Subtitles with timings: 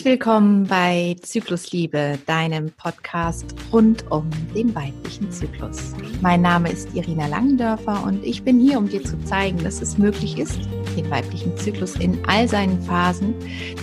[0.00, 5.92] Herzlich willkommen bei Zyklusliebe, deinem Podcast rund um den weiblichen Zyklus.
[6.22, 9.98] Mein Name ist Irina Langendörfer und ich bin hier, um dir zu zeigen, dass es
[9.98, 10.58] möglich ist,
[10.96, 13.34] den weiblichen Zyklus in all seinen Phasen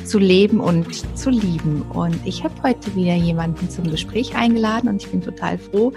[0.06, 1.84] zu leben und zu lieben.
[1.84, 5.94] Und ich habe heute wieder jemanden zum Gespräch eingeladen und ich bin total froh,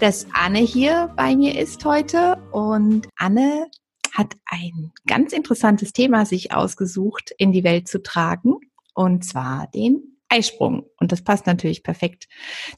[0.00, 2.38] dass Anne hier bei mir ist heute.
[2.52, 3.66] Und Anne
[4.14, 8.60] hat ein ganz interessantes Thema sich ausgesucht, in die Welt zu tragen
[8.98, 10.90] und zwar den Eisprung.
[10.98, 12.26] Und das passt natürlich perfekt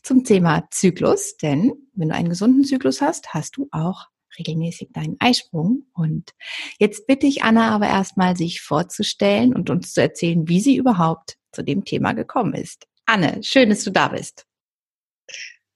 [0.02, 4.04] zum Thema Zyklus, denn wenn du einen gesunden Zyklus hast, hast du auch
[4.38, 5.86] regelmäßig deinen Eisprung.
[5.94, 6.32] Und
[6.78, 11.38] jetzt bitte ich Anna aber erstmal, sich vorzustellen und uns zu erzählen, wie sie überhaupt
[11.52, 12.86] zu dem Thema gekommen ist.
[13.06, 14.46] Anne, schön, dass du da bist.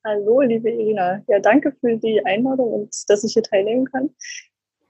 [0.05, 1.25] Hallo, liebe Irina.
[1.27, 4.11] Ja, danke für die Einladung und dass ich hier teilnehmen kann.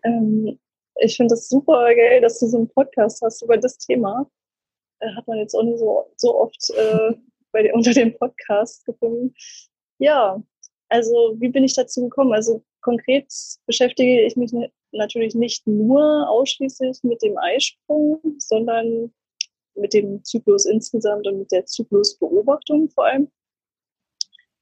[0.03, 0.59] Ähm,
[0.97, 4.29] ich finde es super geil, dass du so einen Podcast hast über das Thema.
[5.01, 7.15] Äh, hat man jetzt auch nicht so, so oft äh,
[7.53, 9.35] bei, unter dem Podcast gefunden.
[9.99, 10.43] Ja,
[10.89, 12.33] also wie bin ich dazu gekommen?
[12.33, 13.33] Also konkret
[13.67, 14.53] beschäftige ich mich
[14.93, 19.13] natürlich nicht nur ausschließlich mit dem Eisprung, sondern
[19.75, 23.31] mit dem Zyklus insgesamt und mit der Zyklusbeobachtung vor allem.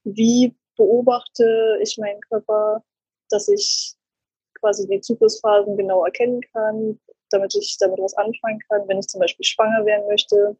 [0.03, 2.83] Wie beobachte ich meinen Körper,
[3.29, 3.93] dass ich
[4.59, 6.99] quasi die Zyklusphasen genau erkennen kann,
[7.33, 10.55] damit ich damit was anfangen kann, wenn ich zum Beispiel schwanger werden möchte.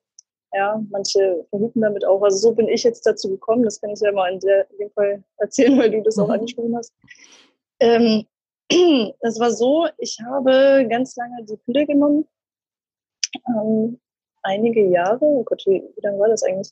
[0.53, 2.21] Ja, manche verhüten damit auch.
[2.21, 3.63] Also so bin ich jetzt dazu gekommen.
[3.63, 6.27] Das kann ich ja mal in, der, in dem Fall erzählen, weil du das auch
[6.27, 6.33] mhm.
[6.33, 6.93] angesprochen hast.
[7.79, 8.25] Ähm,
[9.21, 12.27] das war so, ich habe ganz lange die Pille genommen.
[13.47, 13.99] Ähm,
[14.43, 16.71] einige Jahre, oh Gott, wie, wie lange war das eigentlich?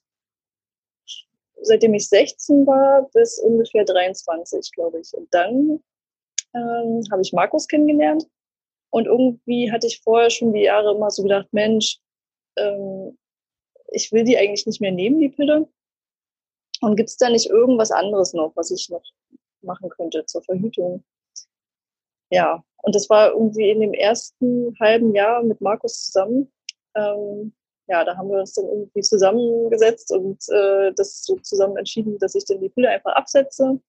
[1.64, 5.12] Seitdem ich 16 war bis ungefähr 23, glaube ich.
[5.14, 5.82] Und dann
[6.54, 8.26] ähm, habe ich Markus kennengelernt.
[8.92, 12.00] Und irgendwie hatte ich vorher schon die Jahre immer so gedacht, Mensch,
[12.58, 13.18] ähm,
[13.88, 15.68] ich will die eigentlich nicht mehr nehmen, die Pille.
[16.82, 19.04] Und gibt es da nicht irgendwas anderes noch, was ich noch
[19.62, 21.04] machen könnte zur Verhütung?
[22.32, 26.52] Ja, und das war irgendwie in dem ersten halben Jahr mit Markus zusammen.
[26.96, 27.54] Ähm,
[27.88, 32.36] ja, da haben wir uns dann irgendwie zusammengesetzt und äh, das so zusammen entschieden, dass
[32.36, 33.80] ich dann die Pille einfach absetze.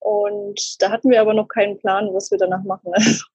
[0.00, 2.92] Und da hatten wir aber noch keinen Plan, was wir danach machen.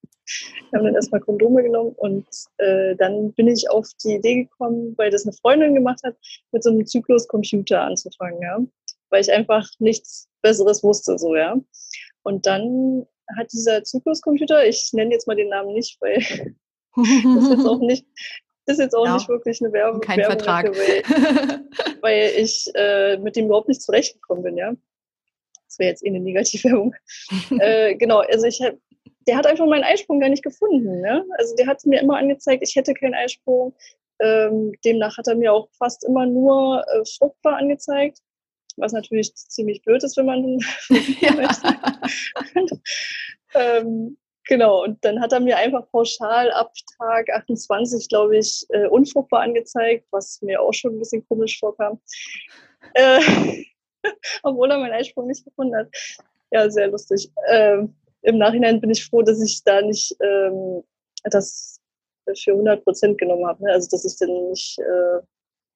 [0.72, 4.94] wir haben dann erstmal Kondome genommen und äh, dann bin ich auf die Idee gekommen,
[4.98, 6.16] weil das eine Freundin gemacht hat,
[6.52, 8.60] mit so einem Zykluscomputer anzufangen, ja.
[9.10, 11.60] Weil ich einfach nichts Besseres wusste, so, ja.
[12.24, 13.06] Und dann
[13.38, 16.18] hat dieser Zykluscomputer, ich nenne jetzt mal den Namen nicht, weil
[16.96, 18.06] das ist jetzt auch nicht,
[18.66, 20.02] das ist jetzt auch ja, nicht wirklich eine Werbung.
[20.02, 20.66] Kein Werbung Vertrag.
[20.68, 21.66] Dafür, weil,
[22.02, 24.74] weil ich äh, mit dem überhaupt nicht zurechtgekommen bin, ja.
[25.66, 26.96] Das wäre jetzt eh eine Negativwerbung.
[27.60, 28.80] äh, genau, also ich habe
[29.30, 31.02] der hat einfach meinen Eisprung gar nicht gefunden.
[31.02, 31.24] Ne?
[31.38, 33.76] Also der hat mir immer angezeigt, ich hätte keinen Eisprung.
[34.20, 38.18] Ähm, demnach hat er mir auch fast immer nur äh, fruchtbar angezeigt,
[38.78, 40.58] was natürlich ziemlich blöd ist, wenn man
[43.54, 44.18] ähm,
[44.48, 49.42] genau, und dann hat er mir einfach pauschal ab Tag 28, glaube ich, äh, unfruchtbar
[49.42, 52.02] angezeigt, was mir auch schon ein bisschen komisch vorkam.
[52.96, 53.20] Äh,
[54.42, 55.88] obwohl er meinen Eisprung nicht gefunden hat.
[56.50, 57.32] Ja, sehr lustig.
[57.48, 60.84] Ähm, im Nachhinein bin ich froh, dass ich da nicht ähm,
[61.24, 61.80] das
[62.36, 63.64] für 100 Prozent genommen habe.
[63.64, 63.72] Ne?
[63.72, 65.22] Also, dass ich dann nicht äh,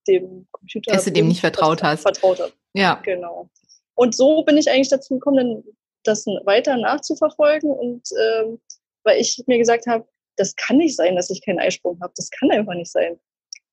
[0.07, 0.91] dem Computer.
[0.91, 2.01] Dass du dem nicht vertraut hast.
[2.01, 2.53] Vertraut habe.
[2.73, 2.95] Ja.
[3.03, 3.49] Genau.
[3.95, 5.63] Und so bin ich eigentlich dazu gekommen,
[6.03, 8.59] das weiter nachzuverfolgen und ähm,
[9.03, 10.05] weil ich mir gesagt habe,
[10.35, 12.13] das kann nicht sein, dass ich keinen Eisprung habe.
[12.15, 13.19] Das kann einfach nicht sein.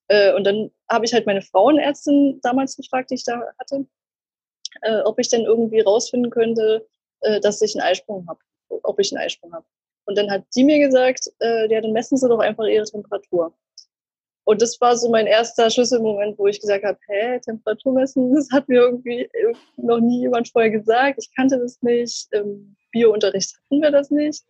[0.09, 3.87] Äh, und dann habe ich halt meine Frauenärztin damals gefragt, die ich da hatte,
[4.83, 6.87] äh, ob ich denn irgendwie rausfinden könnte,
[7.23, 9.67] äh, dass ich einen Eisprung habe ob ich einen Eisprung habe.
[10.07, 13.55] Und dann hat sie mir gesagt, äh, ja, dann messen Sie doch einfach Ihre Temperatur.
[14.45, 18.51] Und das war so mein erster Schlüsselmoment, wo ich gesagt habe, hä, Temperatur messen, das
[18.51, 19.29] hat mir irgendwie
[19.77, 21.19] noch nie jemand vorher gesagt.
[21.23, 22.27] Ich kannte das nicht.
[22.33, 24.43] Im Biounterricht hatten wir das nicht.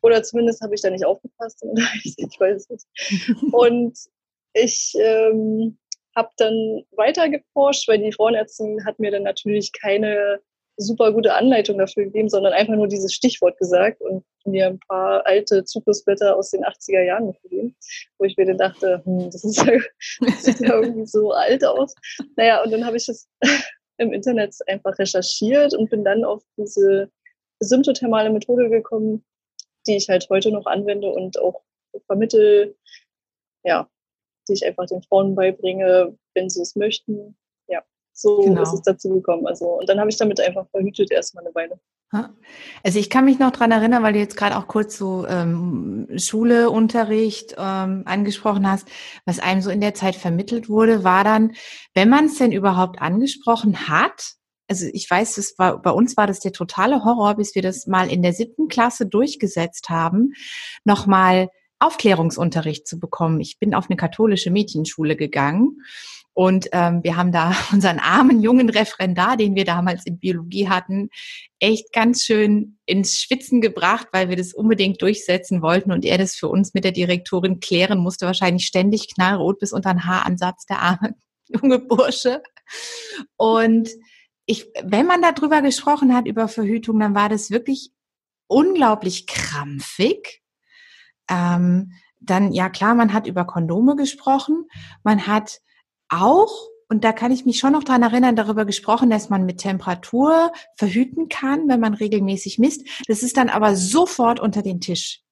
[0.00, 1.62] Oder zumindest habe ich da nicht aufgepasst.
[2.04, 3.52] Ich weiß es nicht.
[3.52, 3.98] Und
[4.54, 5.76] ich ähm,
[6.14, 10.40] habe dann weiter geforscht, weil die Frauenärztin hat mir dann natürlich keine
[10.76, 15.26] super gute Anleitung dafür gegeben, sondern einfach nur dieses Stichwort gesagt und mir ein paar
[15.26, 17.76] alte Zyklusblätter aus den 80er Jahren mitgegeben,
[18.18, 19.78] wo ich mir dann dachte, hm, das, ist ja,
[20.20, 21.94] das sieht ja irgendwie so alt aus.
[22.36, 23.28] Naja, und dann habe ich es
[23.98, 27.10] im Internet einfach recherchiert und bin dann auf diese
[27.60, 29.24] symptothermale Methode gekommen,
[29.86, 31.62] die ich halt heute noch anwende und auch
[32.06, 32.76] vermittel,
[33.64, 33.88] ja,
[34.48, 37.36] die ich einfach den Frauen beibringe, wenn sie es möchten,
[38.16, 38.62] so genau.
[38.62, 39.46] ist es dazu gekommen.
[39.46, 41.78] Also, und dann habe ich damit einfach verhütet erstmal eine Weile.
[42.82, 46.06] Also ich kann mich noch dran erinnern, weil du jetzt gerade auch kurz so ähm,
[46.16, 48.88] Schule, Unterricht ähm, angesprochen hast,
[49.26, 51.52] was einem so in der Zeit vermittelt wurde, war dann,
[51.94, 54.34] wenn man es denn überhaupt angesprochen hat,
[54.68, 57.86] also ich weiß, das war, bei uns war das der totale Horror, bis wir das
[57.86, 60.32] mal in der siebten Klasse durchgesetzt haben,
[60.84, 63.40] nochmal Aufklärungsunterricht zu bekommen.
[63.40, 65.82] Ich bin auf eine katholische Mädchenschule gegangen
[66.36, 71.08] und ähm, wir haben da unseren armen jungen Referendar, den wir damals in Biologie hatten,
[71.60, 76.36] echt ganz schön ins Schwitzen gebracht, weil wir das unbedingt durchsetzen wollten und er das
[76.36, 80.82] für uns mit der Direktorin klären musste, wahrscheinlich ständig knallrot bis unter den Haaransatz, der
[80.82, 81.14] arme
[81.48, 82.42] junge Bursche.
[83.36, 83.88] Und
[84.44, 87.92] ich, wenn man darüber gesprochen hat, über Verhütung, dann war das wirklich
[88.46, 90.42] unglaublich krampfig.
[91.30, 94.66] Ähm, dann, ja klar, man hat über Kondome gesprochen,
[95.02, 95.60] man hat
[96.08, 96.52] auch,
[96.88, 100.52] und da kann ich mich schon noch dran erinnern, darüber gesprochen, dass man mit Temperatur
[100.76, 102.86] verhüten kann, wenn man regelmäßig misst.
[103.08, 105.22] Das ist dann aber sofort unter den Tisch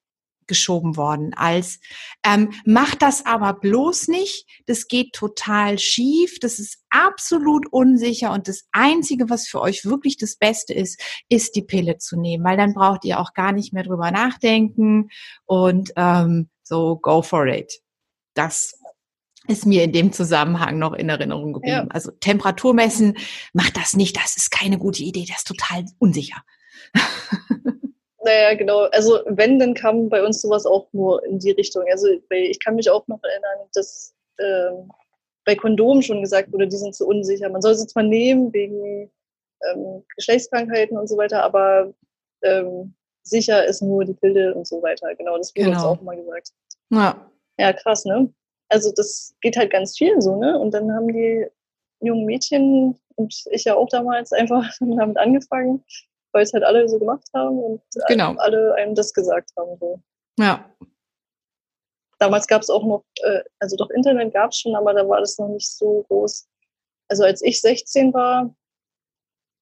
[0.46, 1.80] geschoben worden als
[2.24, 8.48] ähm, macht das aber bloß nicht, das geht total schief, das ist absolut unsicher und
[8.48, 12.56] das Einzige, was für euch wirklich das Beste ist, ist die Pille zu nehmen, weil
[12.56, 15.10] dann braucht ihr auch gar nicht mehr drüber nachdenken
[15.44, 17.80] und ähm, so go for it.
[18.34, 18.78] Das
[19.46, 21.86] ist mir in dem Zusammenhang noch in Erinnerung geblieben.
[21.86, 21.86] Ja.
[21.90, 23.16] Also Temperatur messen,
[23.52, 26.42] macht das nicht, das ist keine gute Idee, das ist total unsicher.
[28.24, 28.84] Naja, genau.
[28.84, 31.84] Also wenn, dann kam bei uns sowas auch nur in die Richtung.
[31.90, 34.70] Also ich kann mich auch noch erinnern, dass äh,
[35.44, 37.50] bei Kondomen schon gesagt wurde, die sind zu unsicher.
[37.50, 39.10] Man soll sie zwar nehmen wegen
[39.70, 41.92] ähm, Geschlechtskrankheiten und so weiter, aber
[42.42, 45.14] ähm, sicher ist nur die Pille und so weiter.
[45.16, 45.90] Genau, das wurde genau.
[45.90, 46.48] uns auch mal gesagt.
[46.88, 47.30] Ja.
[47.58, 48.32] Ja, krass, ne?
[48.68, 50.58] Also das geht halt ganz vielen so, ne?
[50.58, 51.46] Und dann haben die
[52.00, 55.84] jungen Mädchen und ich ja auch damals einfach damit angefangen,
[56.32, 58.34] weil es halt alle so gemacht haben und genau.
[58.38, 59.76] alle einem das gesagt haben.
[59.78, 60.00] So.
[60.38, 60.68] Ja.
[62.18, 65.20] Damals gab es auch noch, äh, also doch Internet gab es schon, aber da war
[65.20, 66.48] das noch nicht so groß.
[67.08, 68.54] Also als ich 16 war,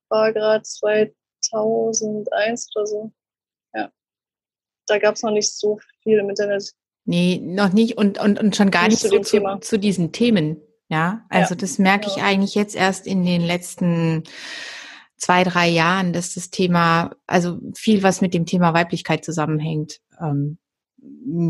[0.08, 3.10] war gerade 2001 oder so.
[3.74, 3.90] Ja.
[4.86, 6.72] Da gab es noch nicht so viel im Internet.
[7.04, 10.58] Nee, noch nicht und, und, und schon gar nicht, nicht so zu, zu, diesen Themen.
[10.88, 14.24] Ja, also ja, das merke ich eigentlich jetzt erst in den letzten
[15.16, 20.58] zwei, drei Jahren, dass das Thema, also viel, was mit dem Thema Weiblichkeit zusammenhängt, ähm,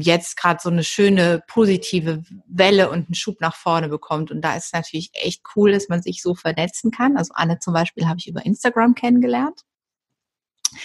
[0.00, 4.30] jetzt gerade so eine schöne positive Welle und einen Schub nach vorne bekommt.
[4.30, 7.16] Und da ist es natürlich echt cool, dass man sich so vernetzen kann.
[7.16, 9.62] Also Anne zum Beispiel habe ich über Instagram kennengelernt.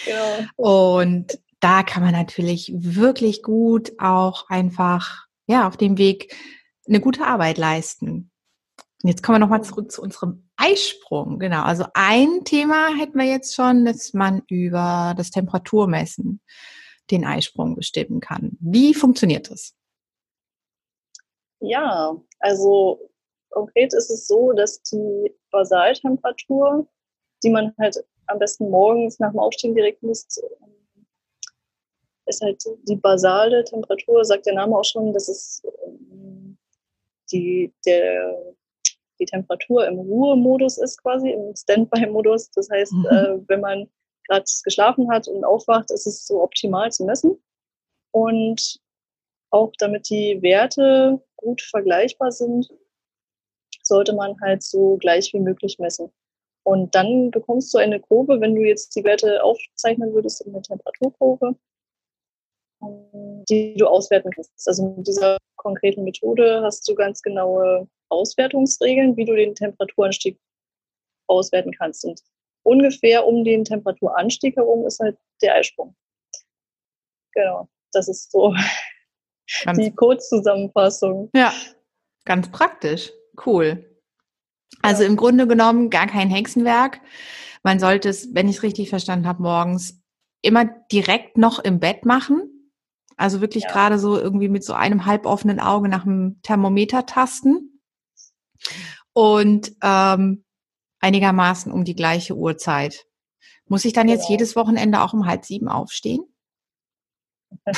[0.06, 0.46] Ja.
[0.56, 6.34] Und da kann man natürlich wirklich gut auch einfach, ja, auf dem Weg
[6.86, 8.30] eine gute Arbeit leisten.
[9.02, 11.38] Und jetzt kommen wir nochmal zurück zu unserem Eisprung.
[11.38, 11.62] Genau.
[11.62, 16.40] Also ein Thema hätten wir jetzt schon, dass man über das Temperaturmessen
[17.10, 18.56] den Eisprung bestimmen kann.
[18.60, 19.74] Wie funktioniert das?
[21.60, 23.10] Ja, also
[23.50, 26.88] konkret ist es so, dass die Basaltemperatur,
[27.42, 27.96] die man halt
[28.26, 30.40] am besten morgens nach dem Aufstehen direkt misst,
[32.28, 36.56] ist halt die basale Temperatur, sagt der Name auch schon, das ist ähm,
[37.30, 38.54] die, der
[39.20, 42.50] die Temperatur im Ruhemodus ist quasi, im Standby-Modus.
[42.52, 43.06] Das heißt, mhm.
[43.06, 43.88] äh, wenn man
[44.28, 47.42] gerade geschlafen hat und aufwacht, ist es so optimal zu messen.
[48.12, 48.80] Und
[49.50, 52.68] auch damit die Werte gut vergleichbar sind,
[53.82, 56.12] sollte man halt so gleich wie möglich messen.
[56.64, 60.62] Und dann bekommst du eine Kurve, wenn du jetzt die Werte aufzeichnen würdest in der
[60.62, 61.56] Temperaturkurve,
[62.80, 64.50] die du auswerten kannst.
[64.66, 70.38] Also mit dieser konkreten Methode hast du ganz genaue Auswertungsregeln, wie du den Temperaturanstieg
[71.26, 72.04] auswerten kannst.
[72.04, 72.20] Und
[72.62, 75.94] ungefähr um den Temperaturanstieg herum ist halt der Eisprung.
[77.32, 78.54] Genau, das ist so
[79.64, 81.30] ganz die Kurzzusammenfassung.
[81.34, 81.52] Ja,
[82.24, 83.10] ganz praktisch.
[83.44, 83.84] Cool.
[84.82, 85.08] Also ja.
[85.08, 87.00] im Grunde genommen gar kein Hexenwerk.
[87.62, 90.00] Man sollte es, wenn ich es richtig verstanden habe, morgens
[90.42, 92.57] immer direkt noch im Bett machen.
[93.18, 93.72] Also wirklich ja.
[93.72, 97.80] gerade so irgendwie mit so einem halboffenen Auge nach dem Thermometer tasten
[99.12, 100.44] und ähm,
[101.00, 103.06] einigermaßen um die gleiche Uhrzeit.
[103.66, 104.30] Muss ich dann jetzt genau.
[104.30, 106.22] jedes Wochenende auch um halb sieben aufstehen?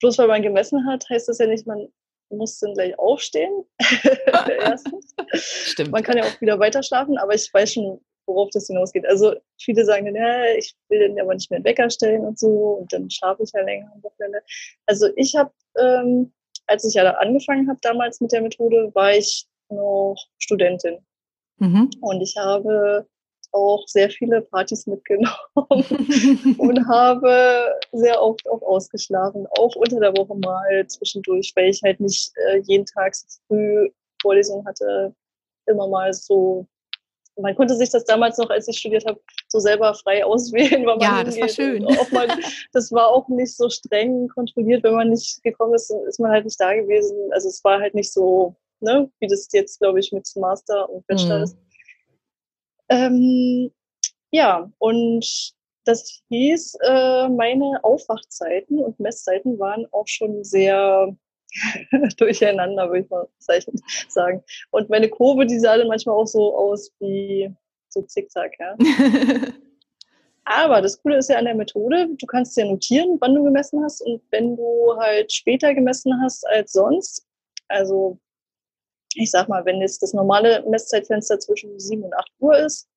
[0.00, 1.88] Bloß weil man gemessen hat, heißt das ja nicht, man
[2.28, 3.64] muss dann gleich aufstehen.
[4.60, 5.14] Erstens.
[5.32, 5.92] Stimmt.
[5.92, 9.06] Man kann ja auch wieder weiter schlafen, aber ich weiß schon, worauf das hinausgeht.
[9.06, 12.38] Also viele sagen dann, ja, ich will dann aber nicht mehr einen Wecker stellen und
[12.38, 14.42] so und dann schlafe ich ja länger am Wochenende.
[14.86, 16.32] Also ich habe ähm,
[16.66, 20.98] als ich ja angefangen habe damals mit der Methode, war ich noch Studentin.
[21.58, 21.90] Mhm.
[22.00, 23.06] Und ich habe
[23.52, 25.36] auch sehr viele Partys mitgenommen
[26.58, 32.00] und habe sehr oft auch ausgeschlafen, auch unter der Woche mal zwischendurch, weil ich halt
[32.00, 33.90] nicht äh, jeden Tag so früh
[34.22, 35.14] Vorlesungen hatte,
[35.66, 36.66] immer mal so.
[37.36, 40.84] Man konnte sich das damals noch, als ich studiert habe, so selber frei auswählen.
[40.86, 41.84] Weil man ja, das war schön.
[42.12, 42.28] Man,
[42.72, 44.82] das war auch nicht so streng kontrolliert.
[44.84, 47.16] Wenn man nicht gekommen ist, ist man halt nicht da gewesen.
[47.32, 51.06] Also es war halt nicht so, ne, wie das jetzt, glaube ich, mit Master und
[51.06, 51.44] Bachelor mhm.
[51.44, 51.56] ist.
[52.90, 53.72] Ähm,
[54.30, 61.16] ja, und das hieß, äh, meine Aufwachzeiten und Messzeiten waren auch schon sehr
[62.16, 63.28] durcheinander, würde ich mal
[64.08, 64.42] sagen.
[64.70, 67.54] Und meine Kurve, die sah dann manchmal auch so aus wie
[67.88, 68.76] so Zickzack, ja.
[70.44, 73.82] Aber das Coole ist ja an der Methode, du kannst ja notieren, wann du gemessen
[73.84, 77.24] hast und wenn du halt später gemessen hast als sonst,
[77.68, 78.18] also
[79.14, 82.88] ich sag mal, wenn jetzt das normale Messzeitfenster zwischen 7 und 8 Uhr ist,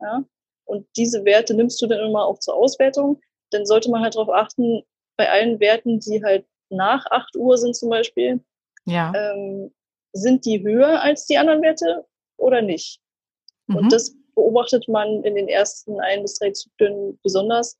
[0.00, 0.24] ja,
[0.64, 4.30] und diese Werte nimmst du dann immer auch zur Auswertung, dann sollte man halt darauf
[4.30, 4.82] achten,
[5.16, 8.40] bei allen Werten, die halt nach 8 Uhr sind zum Beispiel,
[8.86, 9.12] ja.
[9.14, 9.72] ähm,
[10.12, 13.00] sind die höher als die anderen Werte oder nicht?
[13.66, 13.76] Mhm.
[13.76, 17.78] Und das beobachtet man in den ersten ein bis drei Zyklen besonders.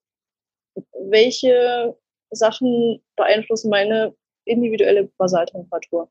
[1.08, 1.96] Welche
[2.30, 6.10] Sachen beeinflussen meine individuelle Basaltemperatur?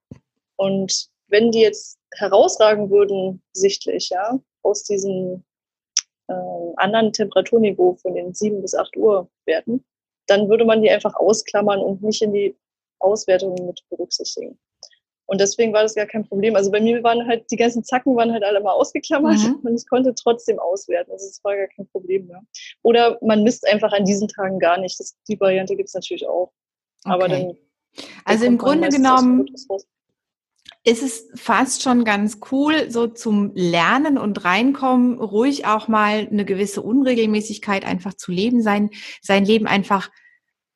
[0.55, 5.43] Und wenn die jetzt herausragen würden, sichtlich, ja, aus diesem
[6.27, 6.33] äh,
[6.77, 9.83] anderen Temperaturniveau von den 7 bis 8 Uhr Werten,
[10.27, 12.55] dann würde man die einfach ausklammern und nicht in die
[13.03, 14.57] Auswertungen mit berücksichtigen.
[15.25, 16.55] Und deswegen war das gar kein Problem.
[16.55, 19.55] Also bei mir waren halt, die ganzen Zacken waren halt alle mal ausgeklammert mhm.
[19.63, 21.11] und ich konnte trotzdem auswerten.
[21.11, 22.41] Also das war gar kein Problem mehr.
[22.81, 24.99] Oder man misst einfach an diesen Tagen gar nicht.
[24.99, 26.51] Das, die Variante gibt es natürlich auch.
[27.03, 27.47] Aber okay.
[27.47, 28.05] dann.
[28.25, 29.45] Also im Grunde genommen
[30.83, 36.43] ist es fast schon ganz cool, so zum Lernen und Reinkommen, ruhig auch mal eine
[36.43, 38.89] gewisse Unregelmäßigkeit einfach zu leben, sein,
[39.21, 40.09] sein Leben einfach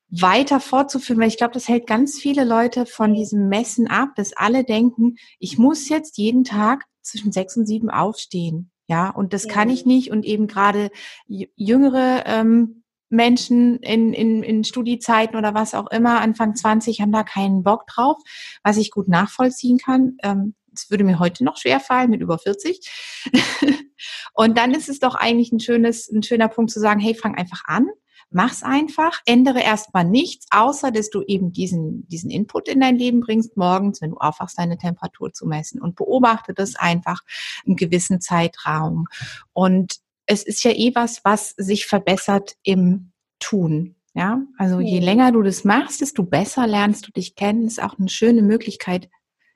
[0.10, 4.34] weiter fortzuführen, weil ich glaube, das hält ganz viele Leute von diesem Messen ab, dass
[4.34, 8.72] alle denken, ich muss jetzt jeden Tag zwischen sechs und sieben aufstehen.
[8.88, 9.54] Ja, und das ja.
[9.54, 10.12] kann ich nicht.
[10.12, 10.92] Und eben gerade
[11.28, 17.24] jüngere ähm, Menschen in, in, in Studiezeiten oder was auch immer, Anfang 20, haben da
[17.24, 18.18] keinen Bock drauf,
[18.64, 20.18] was ich gut nachvollziehen kann.
[20.24, 22.80] Ähm, das würde mir heute noch schwer fallen mit über 40.
[24.34, 27.36] und dann ist es doch eigentlich ein schönes, ein schöner Punkt zu sagen, hey, fang
[27.36, 27.88] einfach an
[28.30, 33.22] Mach's einfach, ändere erstmal nichts, außer dass du eben diesen, diesen Input in dein Leben
[33.22, 37.22] bringst, morgens, wenn du aufwachst, deine Temperatur zu messen und beobachte das einfach
[37.66, 39.08] einen gewissen Zeitraum.
[39.54, 43.96] Und es ist ja eh was, was sich verbessert im Tun.
[44.14, 47.68] Ja, also je länger du das machst, desto besser lernst du dich kennen.
[47.68, 49.10] Ist auch eine schöne Möglichkeit,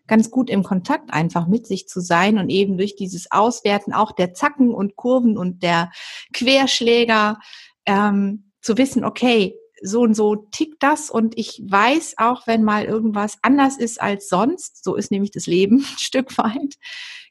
[0.05, 4.11] ganz gut im Kontakt einfach mit sich zu sein und eben durch dieses Auswerten auch
[4.11, 5.89] der Zacken und Kurven und der
[6.33, 7.39] Querschläger
[7.85, 12.85] ähm, zu wissen, okay, so und so tickt das und ich weiß auch, wenn mal
[12.85, 16.75] irgendwas anders ist als sonst, so ist nämlich das Leben ein Stück weit,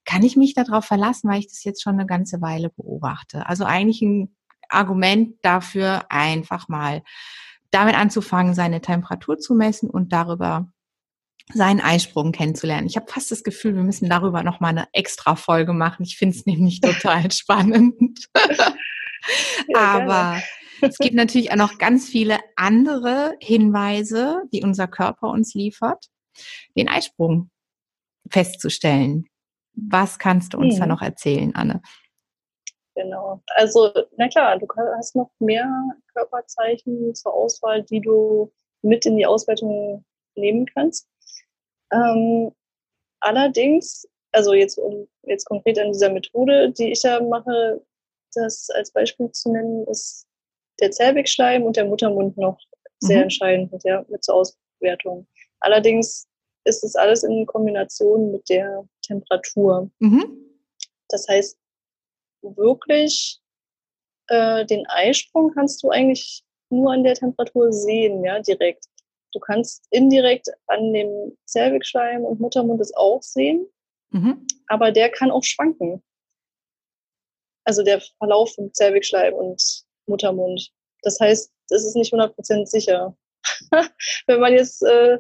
[0.05, 3.47] kann ich mich darauf verlassen, weil ich das jetzt schon eine ganze Weile beobachte.
[3.47, 4.35] Also eigentlich ein
[4.69, 7.03] Argument dafür, einfach mal
[7.71, 10.73] damit anzufangen, seine Temperatur zu messen und darüber
[11.53, 12.87] seinen Eisprung kennenzulernen.
[12.87, 16.05] Ich habe fast das Gefühl, wir müssen darüber noch mal eine extra Folge machen.
[16.05, 18.29] Ich finde es nämlich total spannend.
[19.69, 20.43] Ja, Aber
[20.83, 26.07] es gibt natürlich auch noch ganz viele andere Hinweise, die unser Körper uns liefert,
[26.77, 27.51] den Eisprung
[28.29, 29.27] festzustellen.
[29.75, 30.81] Was kannst du uns hm.
[30.81, 31.81] da noch erzählen, Anne?
[32.95, 33.41] Genau.
[33.55, 35.67] Also, na klar, du hast noch mehr
[36.13, 41.09] Körperzeichen zur Auswahl, die du mit in die Auswertung nehmen kannst.
[41.93, 42.53] Ähm,
[43.21, 47.85] allerdings, also jetzt, um jetzt konkret an dieser Methode, die ich da mache,
[48.35, 50.27] das als Beispiel zu nennen, ist
[50.81, 52.59] der Zervixschleim und der Muttermund noch
[52.99, 53.23] sehr mhm.
[53.25, 55.27] entscheidend mit, der, mit zur Auswertung.
[55.61, 56.27] Allerdings
[56.65, 59.91] ist es alles in Kombination mit der Temperatur.
[59.99, 60.37] Mhm.
[61.09, 61.59] Das heißt,
[62.43, 63.41] wirklich
[64.29, 68.85] äh, den Eisprung kannst du eigentlich nur an der Temperatur sehen, ja, direkt.
[69.33, 73.67] Du kannst indirekt an dem Zervixschleim und Muttermund es auch sehen,
[74.11, 74.47] mhm.
[74.67, 76.03] aber der kann auch schwanken.
[77.65, 80.71] Also der Verlauf vom Zervixschleim und Muttermund.
[81.03, 83.17] Das heißt, es ist nicht 100% sicher.
[84.27, 85.19] Wenn man jetzt, äh,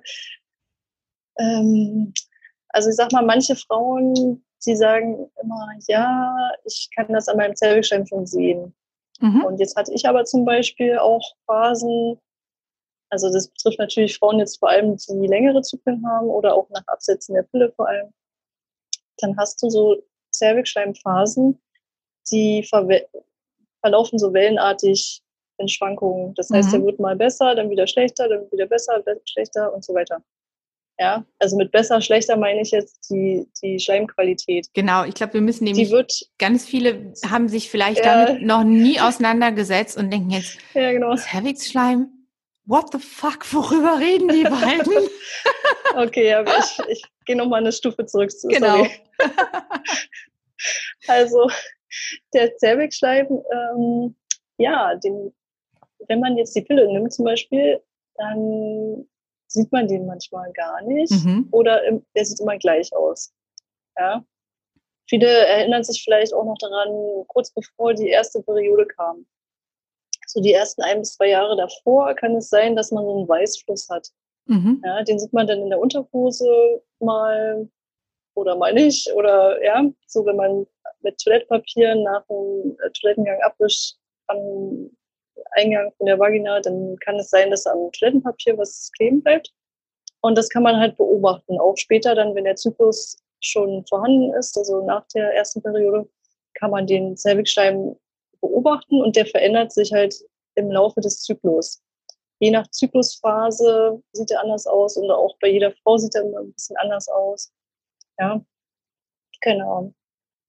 [1.39, 2.13] ähm,
[2.69, 7.57] also ich sag mal, manche Frauen, die sagen immer, ja, ich kann das an meinem
[7.57, 8.75] Zellbeschleim schon sehen.
[9.21, 9.45] Mhm.
[9.45, 12.19] Und jetzt hatte ich aber zum Beispiel auch Phasen,
[13.11, 16.87] also das betrifft natürlich Frauen jetzt vor allem, die längere Zyklen haben oder auch nach
[16.87, 18.13] Absetzen der Pille vor allem.
[19.19, 21.61] Dann hast du so Zervixschleimphasen,
[22.31, 22.67] die
[23.81, 25.23] verlaufen so wellenartig
[25.59, 26.35] in Schwankungen.
[26.35, 26.73] Das heißt, mhm.
[26.73, 30.23] der wird mal besser, dann wieder schlechter, dann wieder besser, schlechter und so weiter.
[30.99, 34.69] Ja, also mit besser, schlechter meine ich jetzt die, die Schleimqualität.
[34.75, 38.43] Genau, ich glaube, wir müssen nämlich, die wird, ganz viele haben sich vielleicht ja, damit
[38.43, 41.17] noch nie auseinandergesetzt und denken jetzt, ja, genau.
[41.17, 42.07] Cervix-Schleim,
[42.67, 45.09] what the fuck, worüber reden die beiden?
[45.97, 48.31] okay, aber ich, ich gehe nochmal eine Stufe zurück.
[48.31, 48.87] Zu, genau.
[51.09, 51.49] also,
[52.33, 54.17] der Cervix-Schleim, ähm,
[54.59, 55.35] ja, den,
[56.09, 57.81] wenn man jetzt die Pille nimmt zum Beispiel,
[58.17, 59.07] dann
[59.47, 61.49] sieht man den manchmal gar nicht mhm.
[61.51, 61.81] oder
[62.15, 63.33] der sieht immer gleich aus.
[63.99, 64.25] Ja.
[65.09, 69.27] Viele erinnern sich vielleicht auch noch daran, kurz bevor die erste Periode kam.
[70.27, 73.29] So die ersten ein bis zwei Jahre davor kann es sein, dass man so einen
[73.29, 74.09] Weißfluss hat.
[74.47, 74.81] Mhm.
[74.85, 77.69] Ja, den sieht man dann in der Unterhose mal
[78.35, 79.13] oder mal nicht.
[79.15, 80.67] Oder ja, so wenn man
[81.03, 84.91] mit Toilettenpapier nach dem äh, Toilettengang abwischt am
[85.53, 89.53] Eingang von der Vagina, dann kann es sein, dass am Toilettenpapier was kleben bleibt.
[90.23, 91.59] Und das kann man halt beobachten.
[91.59, 96.09] Auch später dann, wenn der Zyklus schon vorhanden ist, also nach der ersten Periode,
[96.55, 97.97] kann man den Cervixschleim
[98.41, 100.15] beobachten und der verändert sich halt
[100.57, 101.83] im Laufe des Zyklus.
[102.39, 106.41] Je nach Zyklusphase sieht er anders aus und auch bei jeder Frau sieht er immer
[106.41, 107.53] ein bisschen anders aus.
[108.19, 108.43] Ja,
[109.41, 109.93] genau.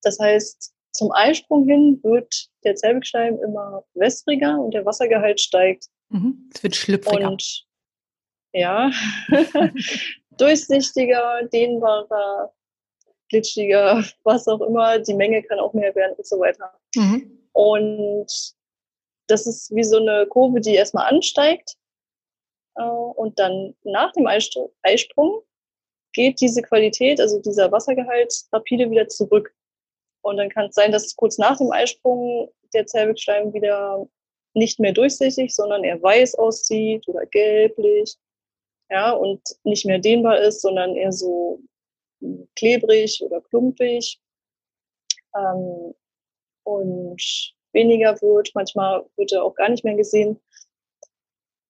[0.02, 5.88] Das heißt, zum Eisprung hin wird der Zellwegschleim immer wässriger und der Wassergehalt steigt.
[6.10, 6.50] Mhm.
[6.54, 7.30] Es wird schlüpfriger.
[7.30, 7.66] Und
[8.54, 8.92] ja,
[10.38, 12.54] durchsichtiger, dehnbarer,
[13.30, 15.00] glitschiger, was auch immer.
[15.00, 16.74] Die Menge kann auch mehr werden und so weiter.
[16.96, 17.40] Mhm.
[17.54, 18.54] Und
[19.28, 21.76] das ist wie so eine Kurve, die erstmal ansteigt.
[22.76, 25.42] Äh, und dann nach dem Eisprung
[26.14, 29.54] geht diese Qualität, also dieser Wassergehalt, rapide wieder zurück.
[30.22, 34.08] Und dann kann es sein, dass kurz nach dem Eisprung der Zellwegschleim wieder
[34.54, 38.16] nicht mehr durchsichtig, sondern eher weiß aussieht oder gelblich.
[38.90, 41.62] Ja, und nicht mehr dehnbar ist, sondern eher so
[42.56, 44.20] klebrig oder klumpig.
[45.36, 45.94] Ähm,
[46.64, 48.52] und weniger wird.
[48.54, 50.40] Manchmal wird er auch gar nicht mehr gesehen.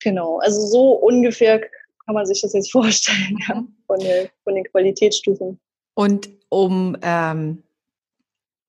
[0.04, 1.60] Genau, also so ungefähr
[2.06, 5.60] kann man sich das jetzt vorstellen, ja, von, der, von den Qualitätsstufen.
[5.93, 7.63] Und um ähm,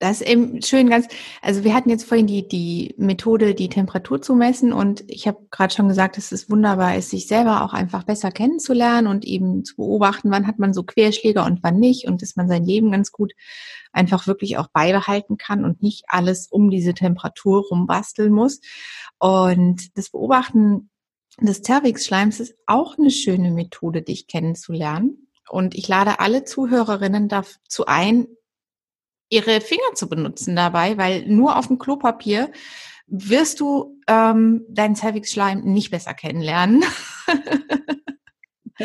[0.02, 1.06] das ist eben schön ganz,
[1.42, 5.46] also wir hatten jetzt vorhin die, die Methode, die Temperatur zu messen und ich habe
[5.52, 9.64] gerade schon gesagt, dass es wunderbar ist, sich selber auch einfach besser kennenzulernen und eben
[9.64, 12.90] zu beobachten, wann hat man so Querschläger und wann nicht und dass man sein Leben
[12.90, 13.32] ganz gut
[13.92, 18.60] einfach wirklich auch beibehalten kann und nicht alles um diese Temperatur rumbasteln muss.
[19.20, 20.90] Und das Beobachten
[21.40, 25.28] des Cervix-Schleims ist auch eine schöne Methode, dich kennenzulernen.
[25.48, 28.26] Und ich lade alle Zuhörerinnen dazu ein,
[29.32, 32.52] ihre Finger zu benutzen dabei, weil nur auf dem Klopapier
[33.06, 36.84] wirst du ähm, deinen Cervix-Schleim nicht besser kennenlernen.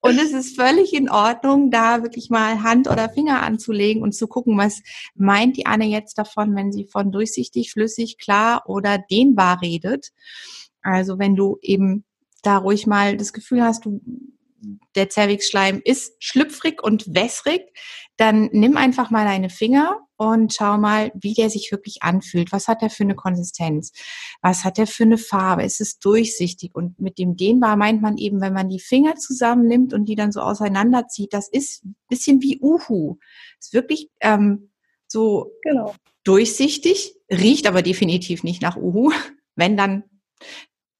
[0.00, 4.28] und es ist völlig in Ordnung, da wirklich mal Hand oder Finger anzulegen und zu
[4.28, 4.82] gucken, was
[5.16, 10.10] meint die Anne jetzt davon, wenn sie von durchsichtig, flüssig, klar oder dehnbar redet.
[10.80, 12.04] Also wenn du eben
[12.42, 14.00] da ruhig mal das Gefühl hast, du
[14.94, 17.62] der Zervixschleim ist schlüpfrig und wässrig,
[18.18, 22.50] dann nimm einfach mal deine Finger und schau mal, wie der sich wirklich anfühlt.
[22.50, 23.92] Was hat er für eine Konsistenz?
[24.42, 25.62] Was hat er für eine Farbe?
[25.62, 26.74] Ist es durchsichtig?
[26.74, 30.32] Und mit dem dehnbar meint man eben, wenn man die Finger zusammennimmt und die dann
[30.32, 33.18] so auseinanderzieht, das ist ein bisschen wie Uhu.
[33.60, 34.72] Ist wirklich ähm,
[35.06, 35.94] so genau.
[36.24, 39.12] durchsichtig, riecht aber definitiv nicht nach Uhu.
[39.54, 40.02] Wenn dann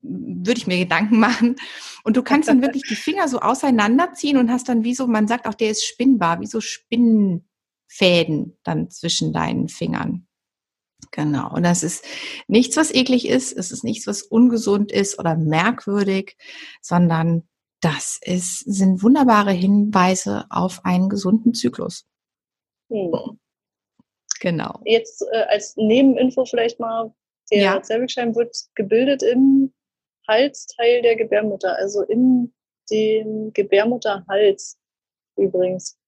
[0.00, 1.56] würde ich mir Gedanken machen.
[2.04, 5.28] Und du kannst dann wirklich die Finger so auseinanderziehen und hast dann wie so, man
[5.28, 10.26] sagt auch, der ist spinnbar, wie so Spinnfäden dann zwischen deinen Fingern.
[11.10, 11.54] Genau.
[11.54, 12.04] Und das ist
[12.48, 13.56] nichts, was eklig ist.
[13.56, 16.36] Es ist nichts, was ungesund ist oder merkwürdig,
[16.80, 17.48] sondern
[17.80, 22.06] das ist, sind wunderbare Hinweise auf einen gesunden Zyklus.
[22.90, 23.38] Hm.
[24.40, 24.80] Genau.
[24.84, 27.12] Jetzt äh, als Nebeninfo vielleicht mal,
[27.50, 27.82] der ja.
[27.82, 29.72] Zervixschleim wird gebildet im
[30.28, 32.52] Halsteil der Gebärmutter, also in
[32.90, 34.78] dem Gebärmutterhals
[35.36, 35.98] übrigens.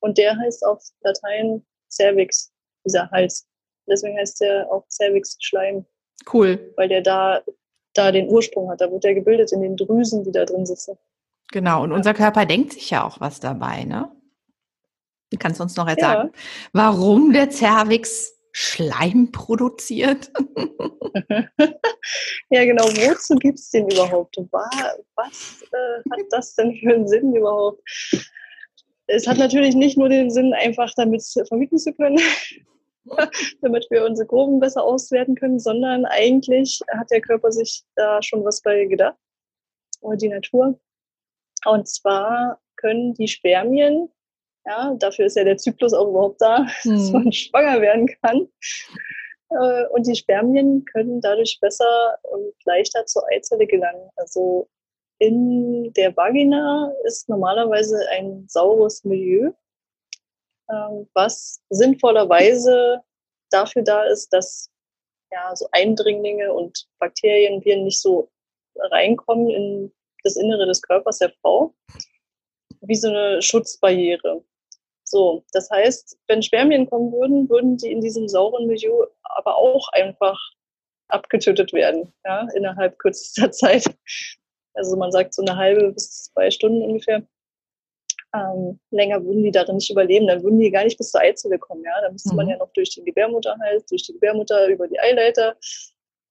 [0.00, 2.52] Und der heißt auf Latein Cervix,
[2.84, 3.46] dieser Hals.
[3.88, 5.84] Deswegen heißt der auch Cervix-Schleim.
[6.32, 6.72] Cool.
[6.76, 7.42] Weil der da,
[7.94, 8.80] da den Ursprung hat.
[8.80, 10.98] Da wird der gebildet in den Drüsen, die da drin sitzen.
[11.50, 11.82] Genau.
[11.82, 14.12] Und unser Körper denkt sich ja auch was dabei, ne?
[15.30, 16.14] Du kannst uns noch jetzt ja.
[16.14, 16.32] sagen,
[16.72, 20.30] warum der Cervix Schleim produziert?
[22.50, 22.84] ja, genau.
[22.84, 24.36] Wozu gibt es den überhaupt?
[24.50, 27.80] Was äh, hat das denn für einen Sinn überhaupt?
[29.06, 32.20] Es hat natürlich nicht nur den Sinn, einfach damit vermieten zu können,
[33.62, 38.44] damit wir unsere Gruppen besser auswerten können, sondern eigentlich hat der Körper sich da schon
[38.44, 39.16] was bei gedacht,
[40.00, 40.78] oder die Natur.
[41.64, 44.08] Und zwar können die Spermien,
[44.68, 46.92] ja, dafür ist ja der Zyklus auch überhaupt da, hm.
[46.92, 48.48] dass man schwanger werden kann.
[49.50, 54.10] Äh, und die Spermien können dadurch besser und leichter zur Eizelle gelangen.
[54.16, 54.68] Also
[55.18, 59.50] in der Vagina ist normalerweise ein saures Milieu,
[60.70, 63.00] ähm, was sinnvollerweise
[63.50, 64.70] dafür da ist, dass
[65.32, 68.30] ja, so Eindringlinge und Bakterien, Viren nicht so
[68.76, 69.92] reinkommen in
[70.24, 71.74] das Innere des Körpers der Frau,
[72.80, 74.44] wie so eine Schutzbarriere.
[75.10, 79.88] So, das heißt, wenn Spermien kommen würden, würden die in diesem sauren Milieu aber auch
[79.92, 80.38] einfach
[81.08, 83.84] abgetötet werden, ja, innerhalb kürzester Zeit.
[84.74, 87.26] Also man sagt so eine halbe bis zwei Stunden ungefähr.
[88.34, 91.58] Ähm, länger würden die darin nicht überleben, dann würden die gar nicht bis zur Eizelle
[91.58, 91.98] kommen, ja.
[92.02, 92.36] Da müsste mhm.
[92.36, 95.56] man ja noch durch den Gebärmutterhals, durch die Gebärmutter, über die Eileiter.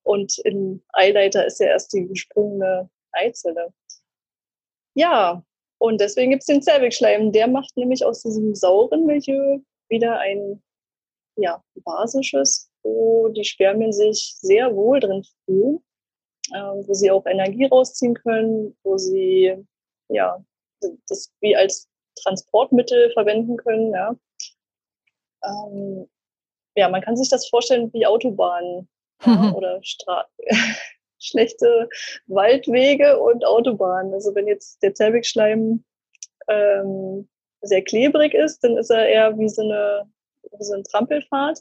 [0.04, 3.74] Und im Eileiter ist ja erst die gesprungene Eizelle.
[4.94, 5.44] Ja,
[5.80, 7.32] und deswegen gibt es den Zervixschleim.
[7.32, 9.60] Der macht nämlich aus diesem sauren Milieu
[9.90, 10.62] wieder ein
[11.38, 15.84] ja, basisches, wo die Spermien sich sehr wohl drin fühlen,
[16.52, 19.56] äh, wo sie auch Energie rausziehen können, wo sie
[20.10, 20.44] ja,
[21.08, 21.88] das wie als
[22.24, 23.94] Transportmittel verwenden können.
[23.94, 24.16] Ja.
[25.44, 26.10] Ähm,
[26.76, 28.90] ja, man kann sich das vorstellen wie Autobahnen
[29.24, 30.32] ja, oder Straßen
[31.20, 31.90] schlechte
[32.28, 34.14] Waldwege und Autobahnen.
[34.14, 35.84] Also wenn jetzt der Zervixschleim
[36.48, 37.28] ähm,
[37.62, 40.10] sehr klebrig ist, dann ist er eher wie so eine,
[40.44, 41.60] wie so ein Trampelfahrt,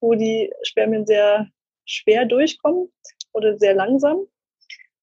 [0.00, 1.48] wo die Spermien sehr
[1.84, 2.92] schwer durchkommen
[3.32, 4.26] oder sehr langsam.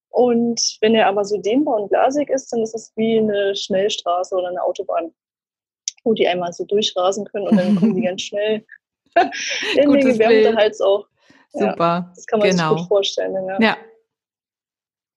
[0.08, 4.34] Und wenn er aber so dehnbar und glasig ist, dann ist es wie eine Schnellstraße
[4.34, 5.12] oder eine Autobahn,
[6.04, 8.64] wo die einmal so durchrasen können und dann kommen die ganz schnell
[9.76, 11.06] in Gutes den Gebärmutterhals auch.
[11.52, 11.76] Super.
[11.78, 12.70] Ja, das kann man genau.
[12.70, 13.34] sich gut vorstellen.
[13.46, 13.60] Ja.
[13.60, 13.76] ja.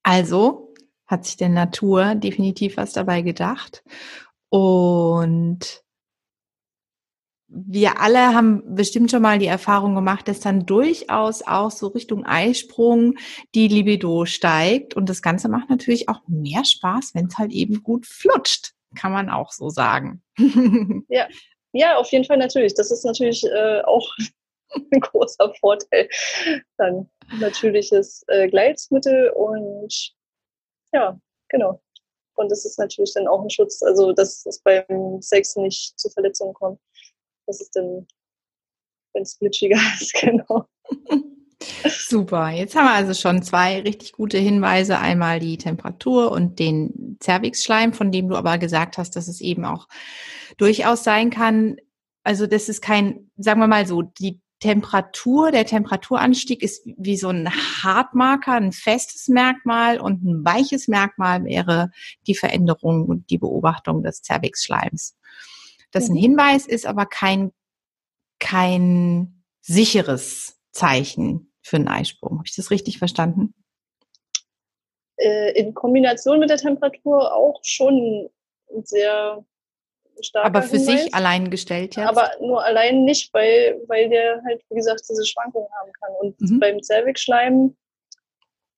[0.03, 0.73] Also
[1.07, 3.83] hat sich der Natur definitiv was dabei gedacht.
[4.49, 5.83] Und
[7.51, 12.25] wir alle haben bestimmt schon mal die Erfahrung gemacht, dass dann durchaus auch so Richtung
[12.25, 13.15] Eisprung
[13.55, 14.93] die Libido steigt.
[14.95, 19.11] Und das Ganze macht natürlich auch mehr Spaß, wenn es halt eben gut flutscht, kann
[19.11, 20.21] man auch so sagen.
[21.09, 21.27] Ja,
[21.71, 22.73] ja, auf jeden Fall natürlich.
[22.73, 24.07] Das ist natürlich äh, auch
[24.91, 26.09] ein großer Vorteil.
[26.77, 30.13] Dann natürliches äh, Gleitsmittel und
[30.91, 31.81] ja, genau.
[32.35, 36.09] Und das ist natürlich dann auch ein Schutz, also dass es beim Sex nicht zu
[36.09, 36.79] Verletzungen kommt.
[37.45, 38.07] Das ist dann,
[39.13, 40.65] wenn es glitschiger ist, genau.
[41.89, 42.49] Super.
[42.51, 44.97] Jetzt haben wir also schon zwei richtig gute Hinweise.
[44.97, 49.65] Einmal die Temperatur und den Cervixschleim, von dem du aber gesagt hast, dass es eben
[49.65, 49.87] auch
[50.57, 51.75] durchaus sein kann.
[52.23, 57.29] Also das ist kein, sagen wir mal so, die Temperatur, der Temperaturanstieg ist wie so
[57.29, 61.91] ein Hartmarker, ein festes Merkmal und ein weiches Merkmal wäre
[62.27, 65.17] die Veränderung und die Beobachtung des Cervixschleims.
[65.91, 66.19] Das ein mhm.
[66.19, 67.51] Hinweis ist aber kein,
[68.39, 72.39] kein sicheres Zeichen für einen Eisprung.
[72.39, 73.53] Habe ich das richtig verstanden?
[75.15, 78.29] Äh, in Kombination mit der Temperatur auch schon
[78.83, 79.45] sehr
[80.23, 81.03] starker Aber für Hinweis.
[81.03, 82.07] sich allein gestellt jetzt?
[82.07, 86.11] Aber nur allein nicht, weil, weil der halt, wie gesagt, diese Schwankungen haben kann.
[86.19, 86.59] Und mhm.
[86.59, 87.75] beim Cervixschleim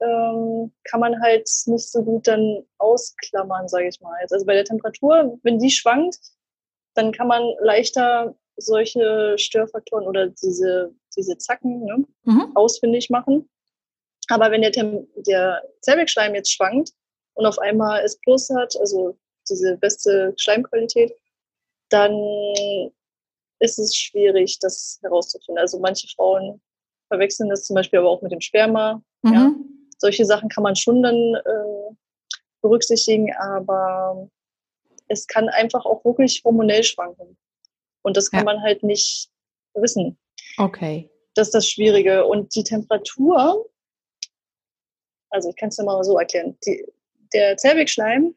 [0.01, 4.17] ähm, kann man halt nicht so gut dann ausklammern, sage ich mal.
[4.29, 6.17] Also bei der Temperatur, wenn die schwankt,
[6.95, 12.51] dann kann man leichter solche Störfaktoren oder diese, diese Zacken ne, mhm.
[12.55, 13.49] ausfindig machen.
[14.29, 16.91] Aber wenn der, der Cervixschleim jetzt schwankt
[17.33, 19.17] und auf einmal es Plus hat, also
[19.49, 21.13] diese beste Schleimqualität,
[21.91, 22.91] dann
[23.59, 25.59] ist es schwierig, das herauszufinden.
[25.59, 26.61] Also manche Frauen
[27.07, 29.01] verwechseln das zum Beispiel aber auch mit dem Sperma.
[29.21, 29.33] Mhm.
[29.33, 29.53] Ja.
[29.97, 31.95] Solche Sachen kann man schon dann äh,
[32.61, 34.29] berücksichtigen, aber
[35.07, 37.37] es kann einfach auch wirklich hormonell schwanken.
[38.01, 38.45] Und das kann ja.
[38.45, 39.29] man halt nicht
[39.75, 40.17] wissen.
[40.57, 41.09] Okay.
[41.35, 42.25] Das ist das Schwierige.
[42.25, 43.69] Und die Temperatur,
[45.29, 46.83] also ich kann es dir mal so erklären, die,
[47.33, 48.35] der Zervixschleim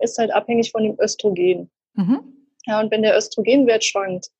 [0.00, 1.70] ist halt abhängig von dem Östrogen.
[1.94, 2.43] Mhm.
[2.66, 4.30] Ja, und wenn der Östrogenwert schwankt,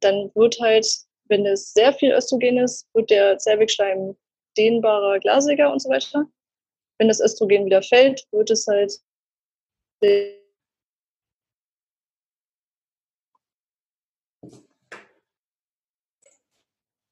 [0.00, 0.86] dann wird halt,
[1.24, 4.16] wenn es sehr viel Östrogen ist, wird der Zervixschleim
[4.56, 6.26] dehnbarer, glasiger und so weiter.
[6.98, 9.00] Wenn das Östrogen wieder fällt, wird es halt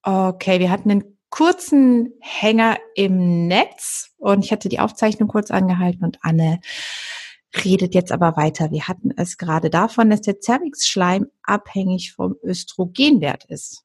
[0.02, 6.02] Okay, wir hatten einen kurzen Hänger im Netz und ich hatte die Aufzeichnung kurz angehalten
[6.04, 6.60] und Anne
[7.64, 8.70] redet jetzt aber weiter.
[8.70, 13.84] Wir hatten es gerade davon, dass der Zervixschleim abhängig vom Östrogenwert ist.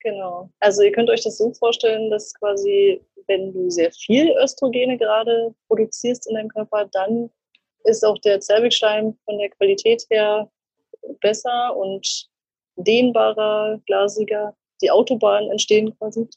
[0.00, 0.50] Genau.
[0.58, 5.54] Also ihr könnt euch das so vorstellen, dass quasi, wenn du sehr viel Östrogene gerade
[5.68, 7.30] produzierst in deinem Körper, dann
[7.84, 10.50] ist auch der Zervixschleim von der Qualität her
[11.20, 12.28] besser und
[12.76, 14.56] dehnbarer, glasiger.
[14.80, 16.28] Die Autobahnen entstehen quasi.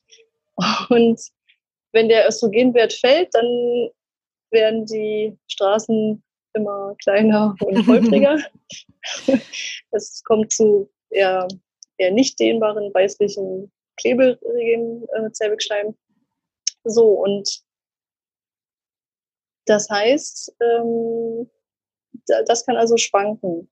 [0.89, 1.19] Und
[1.91, 3.89] wenn der Östrogenwert fällt, dann
[4.55, 8.39] werden die Straßen immer kleiner und holpriger.
[9.91, 11.47] es kommt zu eher,
[11.97, 15.95] eher nicht dehnbaren, weißlichen, kleberigen äh, Zervixschleim.
[16.83, 17.63] So, und
[19.65, 21.49] das heißt, ähm,
[22.47, 23.69] das kann also schwanken.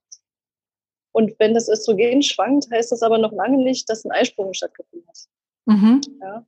[1.12, 5.08] Und wenn das Östrogen schwankt, heißt das aber noch lange nicht, dass ein Eisprung stattgefunden
[5.08, 5.18] hat.
[5.66, 6.00] Mhm.
[6.20, 6.46] Ja?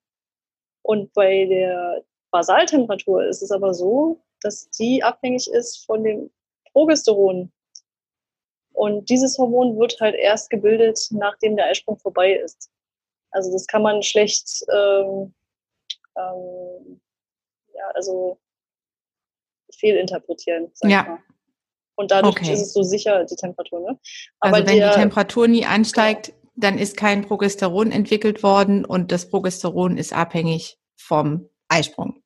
[0.82, 6.30] Und bei der Basaltemperatur ist es aber so, dass die abhängig ist von dem
[6.72, 7.52] Progesteron.
[8.72, 12.70] Und dieses Hormon wird halt erst gebildet, nachdem der Eisprung vorbei ist.
[13.30, 15.34] Also das kann man schlecht, ähm,
[16.16, 17.00] ähm,
[17.74, 18.38] ja, also
[19.74, 20.70] fehlinterpretieren.
[20.74, 21.02] Sag ja.
[21.04, 21.18] Mal.
[21.96, 22.52] Und dadurch okay.
[22.52, 23.80] ist es so sicher, die Temperatur.
[23.80, 23.98] Ne?
[24.40, 26.38] Aber also wenn der, die Temperatur nie ansteigt, genau.
[26.56, 32.22] dann ist kein Progesteron entwickelt worden und das Progesteron ist abhängig vom Eisprung.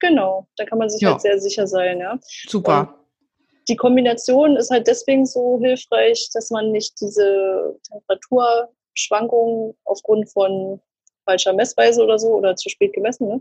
[0.00, 1.12] Genau, da kann man sich ja.
[1.12, 2.00] halt sehr sicher sein.
[2.00, 2.18] Ja?
[2.48, 2.80] Super.
[2.80, 10.80] Und die Kombination ist halt deswegen so hilfreich, dass man nicht diese Temperaturschwankungen aufgrund von
[11.24, 13.40] falscher Messweise oder so oder zu spät gemessen ne,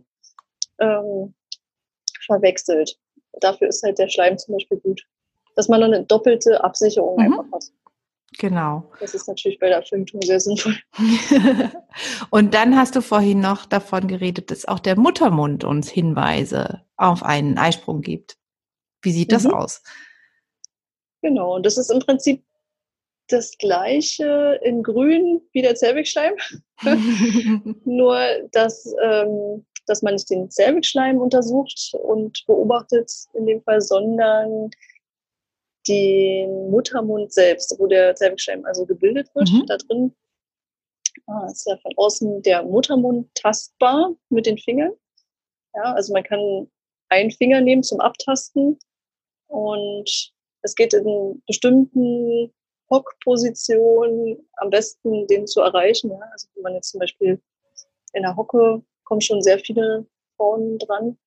[0.80, 1.34] ähm,
[2.26, 2.98] verwechselt.
[3.42, 5.06] Dafür ist halt der Schleim zum Beispiel gut
[5.56, 7.34] dass man eine doppelte Absicherung mhm.
[7.34, 7.66] einfach hat.
[8.38, 8.92] Genau.
[9.00, 10.76] Das ist natürlich bei der Verhütung sehr sinnvoll.
[12.30, 17.24] und dann hast du vorhin noch davon geredet, dass auch der Muttermund uns Hinweise auf
[17.24, 18.38] einen Eisprung gibt.
[19.02, 19.54] Wie sieht das mhm.
[19.54, 19.84] aus?
[21.22, 22.44] Genau, und das ist im Prinzip
[23.30, 26.36] das gleiche in grün wie der Zervixschleim.
[27.86, 28.20] Nur,
[28.52, 34.70] dass, ähm, dass man nicht den Zervixschleim untersucht und beobachtet in dem Fall, sondern
[35.88, 39.66] den Muttermund selbst, wo der Zervixschleim also gebildet wird, mhm.
[39.68, 40.16] da drin
[41.28, 44.94] ah, ist ja von außen der Muttermund tastbar mit den Fingern.
[45.76, 46.70] Ja, also man kann
[47.10, 48.80] einen Finger nehmen zum Abtasten
[49.48, 52.52] und es geht in bestimmten
[52.90, 56.12] Hockpositionen am besten den zu erreichen.
[56.12, 56.20] Ja?
[56.32, 57.42] Also wenn man jetzt zum Beispiel
[58.14, 61.18] in der Hocke kommen schon sehr viele Frauen dran.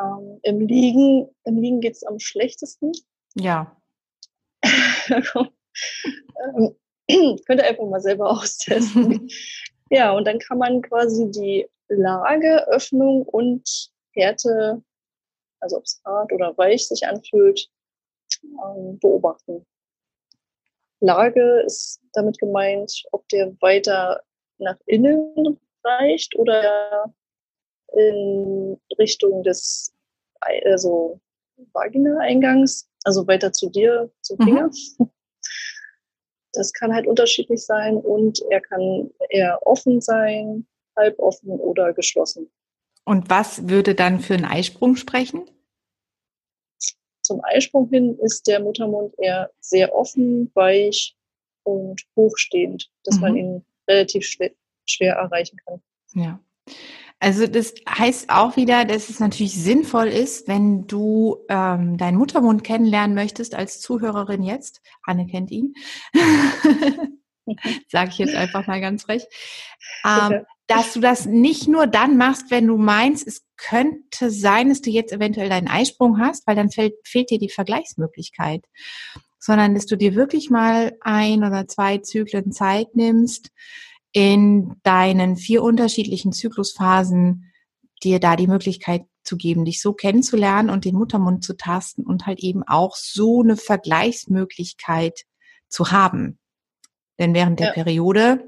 [0.00, 2.92] Ähm, Im Liegen, im Liegen geht es am schlechtesten.
[3.38, 3.76] Ja.
[4.62, 5.50] ähm,
[7.46, 9.28] könnt ihr einfach mal selber austesten.
[9.90, 14.82] ja, und dann kann man quasi die Lage, Öffnung und Härte,
[15.60, 17.70] also ob es hart oder weich sich anfühlt,
[18.42, 19.64] ähm, beobachten.
[21.00, 24.20] Lage ist damit gemeint, ob der weiter
[24.58, 27.14] nach innen reicht oder
[27.94, 29.94] in Richtung des
[30.40, 31.20] also
[31.72, 34.44] Vagina-Eingangs also weiter zu dir, mhm.
[34.44, 34.70] Finger.
[34.98, 35.10] Mhm.
[36.52, 40.66] Das kann halt unterschiedlich sein und er kann eher offen sein,
[40.96, 42.50] halb offen oder geschlossen.
[43.04, 45.50] Und was würde dann für einen Eisprung sprechen?
[47.22, 51.16] Zum Eisprung hin ist der Muttermund eher sehr offen, weich
[51.62, 53.20] und hochstehend, dass mhm.
[53.20, 54.50] man ihn relativ schwer,
[54.86, 55.82] schwer erreichen kann.
[56.14, 56.40] Ja.
[57.20, 62.62] Also das heißt auch wieder, dass es natürlich sinnvoll ist, wenn du ähm, deinen Muttermund
[62.62, 64.80] kennenlernen möchtest als Zuhörerin jetzt.
[65.02, 65.74] Anne kennt ihn.
[67.88, 69.26] Sage ich jetzt einfach mal ganz recht.
[70.04, 74.82] Ähm, dass du das nicht nur dann machst, wenn du meinst, es könnte sein, dass
[74.82, 78.64] du jetzt eventuell deinen Eisprung hast, weil dann fehlt, fehlt dir die Vergleichsmöglichkeit,
[79.38, 83.50] sondern dass du dir wirklich mal ein oder zwei Zyklen Zeit nimmst,
[84.12, 87.52] in deinen vier unterschiedlichen Zyklusphasen
[88.02, 92.26] dir da die Möglichkeit zu geben, dich so kennenzulernen und den Muttermund zu tasten und
[92.26, 95.24] halt eben auch so eine Vergleichsmöglichkeit
[95.68, 96.38] zu haben.
[97.18, 97.72] Denn während der ja.
[97.72, 98.44] Periode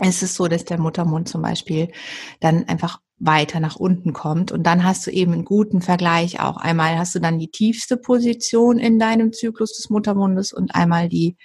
[0.00, 1.90] ist es so, dass der Muttermund zum Beispiel
[2.40, 6.58] dann einfach weiter nach unten kommt und dann hast du eben einen guten Vergleich auch.
[6.58, 11.36] Einmal hast du dann die tiefste Position in deinem Zyklus des Muttermundes und einmal die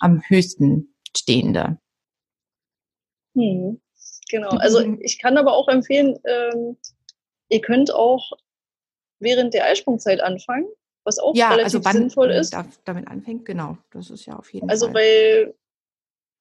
[0.00, 1.78] am höchsten stehende.
[3.34, 3.80] Hm,
[4.28, 4.50] genau.
[4.50, 4.98] Also mhm.
[5.00, 6.76] ich kann aber auch empfehlen, ähm,
[7.48, 8.32] ihr könnt auch
[9.18, 10.66] während der Eisprungzeit anfangen,
[11.04, 12.56] was auch ja, relativ also wann sinnvoll ist.
[12.84, 13.76] damit anfängt, genau.
[13.92, 14.96] Das ist ja auf jeden also Fall.
[14.96, 15.54] Also weil,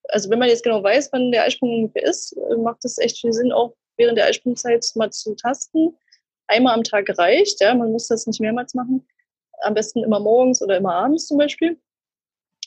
[0.09, 3.19] also wenn man jetzt genau weiß, wann der Eisprung ungefähr ist, äh, macht es echt
[3.19, 5.95] viel Sinn, auch während der Eisprungzeit mal zu tasten.
[6.47, 9.05] Einmal am Tag reicht, ja, man muss das nicht mehrmals machen.
[9.61, 11.77] Am besten immer morgens oder immer abends zum Beispiel.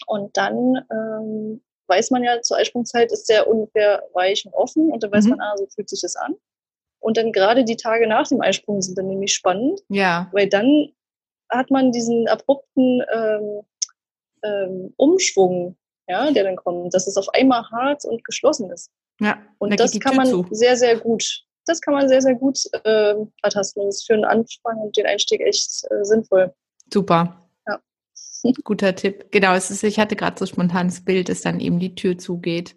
[0.06, 5.02] Und dann ähm, weiß man ja, zur Eisprungzeit ist der ungefähr weich und offen und
[5.02, 5.30] dann weiß mhm.
[5.30, 6.34] man, ah, so fühlt sich das an.
[7.00, 9.80] Und dann gerade die Tage nach dem Eisprung sind dann nämlich spannend.
[9.88, 10.28] Ja.
[10.32, 10.92] Weil dann
[11.50, 13.60] hat man diesen abrupten ähm,
[14.44, 15.76] ähm, Umschwung,
[16.08, 18.90] ja, der dann kommt, dass es auf einmal hart und geschlossen ist.
[19.20, 19.38] Ja.
[19.58, 20.46] Und das kann man zu.
[20.50, 21.44] sehr, sehr gut.
[21.66, 23.84] Das kann man sehr, sehr gut äh, ertasten.
[23.86, 26.52] Das ist für den Anfang und den Einstieg echt äh, sinnvoll.
[26.92, 27.41] Super.
[28.64, 29.30] Guter Tipp.
[29.30, 32.76] Genau, es ist, ich hatte gerade so spontanes Bild, dass dann eben die Tür zugeht.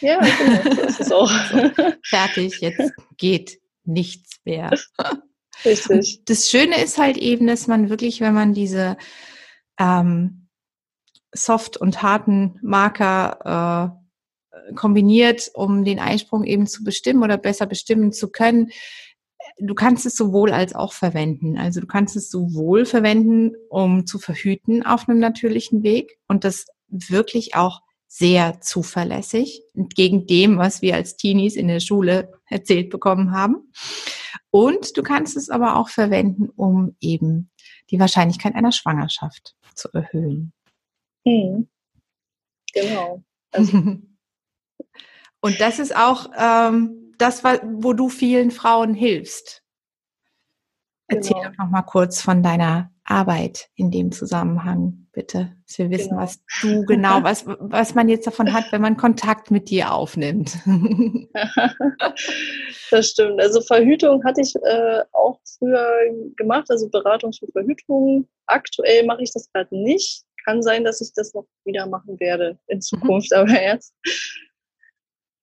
[0.00, 1.28] Ja, genau, das ist auch.
[1.28, 1.70] so,
[2.02, 4.70] fertig, jetzt geht nichts mehr.
[5.64, 5.90] Richtig.
[5.90, 8.96] Und das Schöne ist halt eben, dass man wirklich, wenn man diese
[9.78, 10.48] ähm,
[11.32, 14.02] soft und harten Marker
[14.70, 18.70] äh, kombiniert, um den Einsprung eben zu bestimmen oder besser bestimmen zu können,
[19.58, 21.58] du kannst es sowohl als auch verwenden.
[21.58, 26.66] Also du kannst es sowohl verwenden, um zu verhüten auf einem natürlichen Weg und das
[26.88, 33.32] wirklich auch sehr zuverlässig, entgegen dem, was wir als Teenies in der Schule erzählt bekommen
[33.32, 33.72] haben.
[34.50, 37.50] Und du kannst es aber auch verwenden, um eben
[37.90, 40.52] die Wahrscheinlichkeit einer Schwangerschaft zu erhöhen.
[41.24, 41.68] Mhm.
[42.72, 43.22] Genau.
[43.50, 43.78] Also.
[45.40, 49.62] und das ist auch ähm, das, wo du vielen Frauen hilfst.
[51.08, 51.50] Erzähl genau.
[51.50, 56.22] doch noch mal kurz von deiner Arbeit in dem Zusammenhang, bitte, dass wir wissen, genau.
[56.22, 60.58] was du genau, was, was man jetzt davon hat, wenn man Kontakt mit dir aufnimmt.
[62.90, 63.40] das stimmt.
[63.40, 65.88] Also Verhütung hatte ich äh, auch früher
[66.36, 68.28] gemacht, also Beratung für Verhütung.
[68.46, 70.24] Aktuell mache ich das gerade nicht.
[70.44, 72.82] Kann sein, dass ich das noch wieder machen werde in mhm.
[72.82, 73.36] Zukunft, mhm.
[73.38, 73.94] aber jetzt.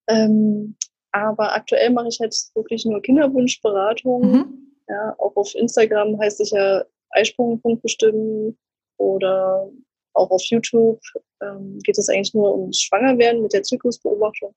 [0.08, 0.76] Ähm,
[1.14, 4.32] aber aktuell mache ich halt wirklich nur Kinderwunschberatung.
[4.32, 4.76] Mhm.
[4.90, 8.58] Ja, auch auf Instagram heißt ich ja Eisprungpunkt bestimmen
[8.98, 9.70] oder
[10.14, 11.00] auch auf YouTube
[11.42, 14.54] ähm, geht es eigentlich nur ums Schwangerwerden mit der Zyklusbeobachtung.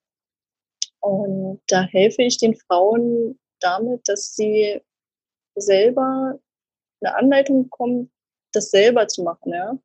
[1.00, 4.80] Und da helfe ich den Frauen damit, dass sie
[5.54, 6.38] selber
[7.00, 8.10] eine Anleitung bekommen,
[8.52, 9.52] das selber zu machen.
[9.52, 9.78] Ja?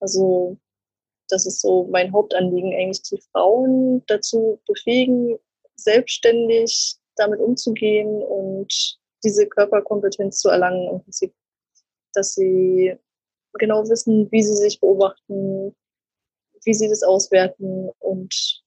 [0.00, 0.56] Also
[1.28, 5.38] das ist so mein Hauptanliegen, eigentlich die Frauen dazu befähigen,
[5.76, 11.34] selbstständig damit umzugehen und diese Körperkompetenz zu erlangen im Prinzip,
[12.14, 12.96] dass sie
[13.54, 15.74] genau wissen, wie sie sich beobachten,
[16.64, 18.62] wie sie das auswerten und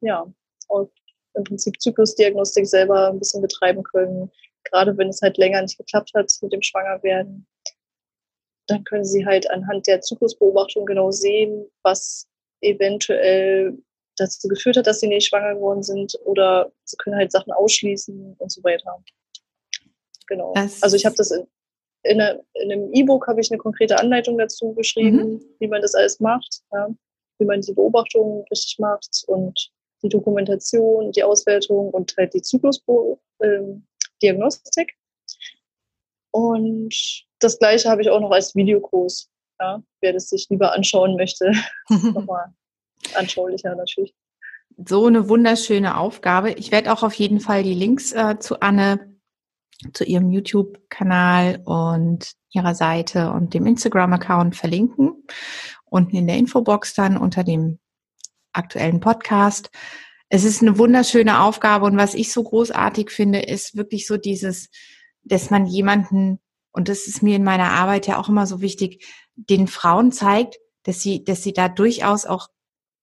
[0.00, 0.26] ja,
[0.68, 0.88] auch
[1.34, 4.30] im Prinzip Zyklusdiagnostik selber ein bisschen betreiben können,
[4.64, 7.46] gerade wenn es halt länger nicht geklappt hat mit dem Schwangerwerden.
[8.68, 12.26] Dann können sie halt anhand der Zyklusbeobachtung genau sehen, was
[12.62, 13.78] eventuell
[14.16, 18.36] dazu geführt hat, dass sie nicht schwanger geworden sind oder sie können halt Sachen ausschließen
[18.38, 19.02] und so weiter.
[20.26, 20.52] Genau.
[20.54, 21.46] Das also ich habe das in,
[22.02, 25.44] in, eine, in einem E-Book habe ich eine konkrete Anleitung dazu geschrieben, mhm.
[25.58, 26.88] wie man das alles macht, ja,
[27.38, 29.70] wie man die Beobachtung richtig macht und
[30.02, 33.18] die Dokumentation, die Auswertung und halt die Zyklusdiagnostik.
[33.42, 33.82] Ähm,
[36.30, 39.30] und das gleiche habe ich auch noch als Videokurs.
[39.58, 41.50] Ja, wer das sich lieber anschauen möchte,
[41.88, 42.52] nochmal
[43.14, 44.14] anschaulicher natürlich.
[44.84, 46.52] So eine wunderschöne Aufgabe.
[46.52, 49.16] Ich werde auch auf jeden Fall die Links äh, zu Anne,
[49.92, 55.24] zu ihrem YouTube-Kanal und ihrer Seite und dem Instagram-Account verlinken.
[55.84, 57.78] Unten in der Infobox dann unter dem
[58.52, 59.70] aktuellen Podcast.
[60.28, 64.70] Es ist eine wunderschöne Aufgabe und was ich so großartig finde, ist wirklich so dieses,
[65.22, 66.40] dass man jemanden,
[66.72, 70.58] und das ist mir in meiner Arbeit ja auch immer so wichtig, den Frauen zeigt,
[70.82, 72.48] dass sie, dass sie da durchaus auch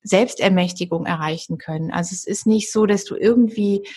[0.03, 1.91] Selbstermächtigung erreichen können.
[1.91, 3.87] Also es ist nicht so, dass du irgendwie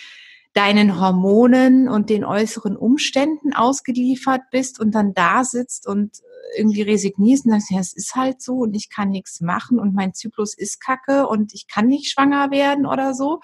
[0.53, 6.17] deinen Hormonen und den äußeren Umständen ausgeliefert bist und dann da sitzt und
[6.57, 9.93] irgendwie resignierst und sagst, ja, es ist halt so und ich kann nichts machen und
[9.93, 13.39] mein Zyklus ist kacke und ich kann nicht schwanger werden oder so,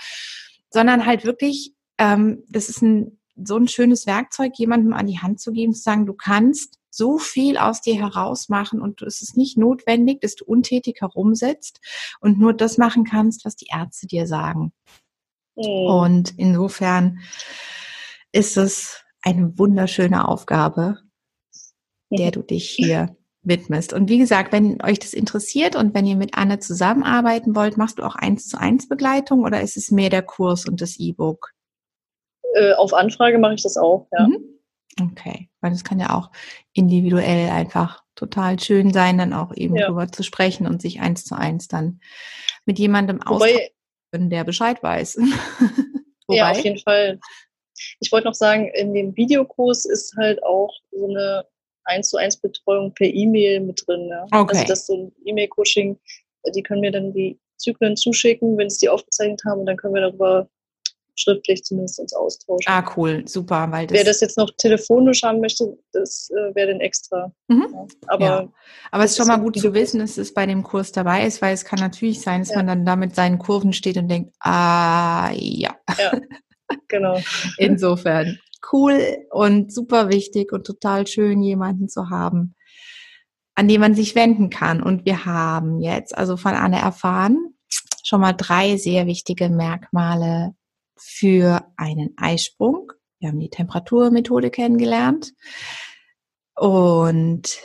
[0.70, 5.40] sondern halt wirklich, ähm, das ist ein, so ein schönes Werkzeug, jemandem an die Hand
[5.40, 9.58] zu geben, zu sagen, du kannst so viel aus dir herausmachen und es ist nicht
[9.58, 11.80] notwendig, dass du untätig herumsitzt
[12.20, 14.74] und nur das machen kannst, was die Ärzte dir sagen.
[15.56, 15.64] Mhm.
[15.66, 17.20] Und insofern
[18.32, 21.00] ist es eine wunderschöne Aufgabe,
[22.12, 23.92] der du dich hier widmest.
[23.94, 27.98] Und wie gesagt, wenn euch das interessiert und wenn ihr mit Anne zusammenarbeiten wollt, machst
[27.98, 31.52] du auch eins zu eins Begleitung oder ist es mehr der Kurs und das E-Book?
[32.54, 34.28] Äh, auf Anfrage mache ich das auch, ja.
[34.28, 34.54] Mhm.
[35.02, 36.30] Okay, weil das kann ja auch
[36.74, 39.88] individuell einfach total schön sein, dann auch eben ja.
[39.88, 42.00] drüber zu sprechen und sich eins zu eins dann
[42.66, 45.20] mit jemandem austauschen, der Bescheid weiß.
[46.30, 47.20] ja, auf jeden Fall.
[48.00, 51.46] Ich wollte noch sagen, in dem Videokurs ist halt auch so eine
[51.86, 54.08] eins zu eins Betreuung per E-Mail mit drin.
[54.10, 54.24] Ja?
[54.26, 54.58] Okay.
[54.58, 56.00] Also das ist so ein E-Mail-Coaching,
[56.56, 59.96] die können mir dann die Zyklen zuschicken, wenn sie die aufgezeichnet haben und dann können
[59.96, 60.50] wir darüber
[61.16, 62.66] schriftlich zumindest uns austauschen.
[62.66, 63.68] Ah, cool, super.
[63.72, 67.32] Weil das Wer das jetzt noch telefonisch haben möchte, das äh, wäre dann extra.
[67.48, 67.68] Mhm.
[67.72, 67.88] Ja.
[68.08, 68.54] Aber, ja.
[68.92, 71.42] Aber es ist schon mal gut zu wissen, dass es bei dem Kurs dabei ist,
[71.42, 72.58] weil es kann natürlich sein, dass ja.
[72.58, 75.76] man dann da mit seinen Kurven steht und denkt, ah ja.
[75.98, 76.12] Ja,
[76.88, 77.20] genau.
[77.58, 78.40] Insofern
[78.72, 82.56] cool und super wichtig und total schön, jemanden zu haben,
[83.56, 84.82] an den man sich wenden kann.
[84.82, 87.56] Und wir haben jetzt also von Anne erfahren,
[88.04, 90.56] schon mal drei sehr wichtige Merkmale
[90.98, 92.92] für einen Eisprung.
[93.20, 95.34] Wir haben die Temperaturmethode kennengelernt
[96.56, 97.58] und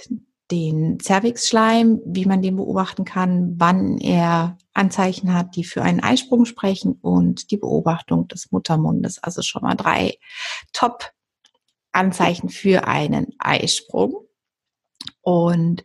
[0.50, 6.46] den Cervixschleim, wie man den beobachten kann, wann er Anzeichen hat, die für einen Eisprung
[6.46, 9.22] sprechen und die Beobachtung des Muttermundes.
[9.22, 10.18] Also schon mal drei
[10.72, 14.26] Top-Anzeichen für einen Eisprung.
[15.20, 15.84] Und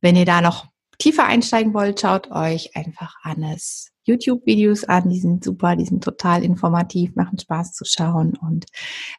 [0.00, 0.66] wenn ihr da noch
[0.98, 5.08] tiefer einsteigen wollt, schaut euch einfach Annes YouTube-Videos an.
[5.08, 8.36] Die sind super, die sind total informativ, machen Spaß zu schauen.
[8.36, 8.66] Und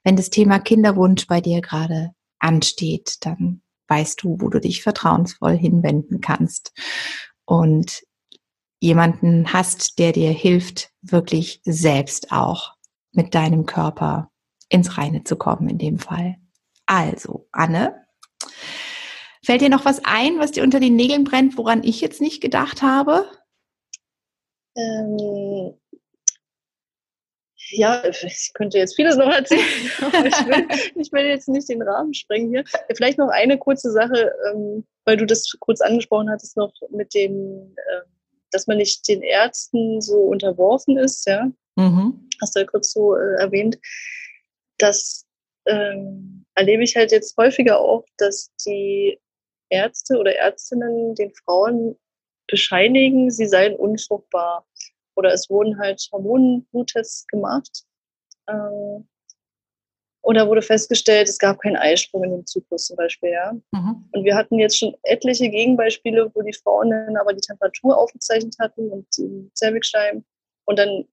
[0.04, 5.56] wenn das Thema Kinderwunsch bei dir gerade ansteht, dann weißt du, wo du dich vertrauensvoll
[5.56, 6.74] hinwenden kannst
[7.46, 8.04] und
[8.80, 12.74] jemanden hast, der dir hilft, wirklich selbst auch
[13.12, 14.30] mit deinem Körper
[14.70, 16.36] ins Reine zu kommen in dem Fall.
[16.86, 18.06] Also, Anne,
[19.42, 22.42] fällt dir noch was ein, was dir unter den Nägeln brennt, woran ich jetzt nicht
[22.42, 23.26] gedacht habe?
[24.76, 25.74] Ähm,
[27.70, 29.62] ja, ich könnte jetzt vieles noch erzählen,
[30.02, 32.64] aber ich will, ich will, jetzt nicht den Rahmen sprengen hier.
[32.96, 37.34] Vielleicht noch eine kurze Sache, ähm, weil du das kurz angesprochen hattest, noch mit dem,
[37.34, 38.04] ähm,
[38.52, 41.50] dass man nicht den Ärzten so unterworfen ist, ja.
[41.76, 42.30] Mhm.
[42.42, 43.80] Hast du ja kurz so äh, erwähnt.
[44.78, 45.26] Das
[45.66, 49.20] ähm, erlebe ich halt jetzt häufiger auch, dass die
[49.70, 51.96] Ärzte oder Ärztinnen den Frauen
[52.48, 54.66] bescheinigen, sie seien unfruchtbar.
[55.16, 57.84] Oder es wurden halt Hormonbluttests gemacht.
[58.48, 59.08] Ähm,
[60.24, 63.52] oder wurde festgestellt, es gab keinen Eisprung in dem Zyklus zum Beispiel, ja.
[63.72, 64.06] Mhm.
[64.14, 68.56] Und wir hatten jetzt schon etliche Gegenbeispiele, wo die Frauen dann aber die Temperatur aufgezeichnet
[68.60, 70.24] hatten und den Zervixschleim
[70.66, 71.06] und dann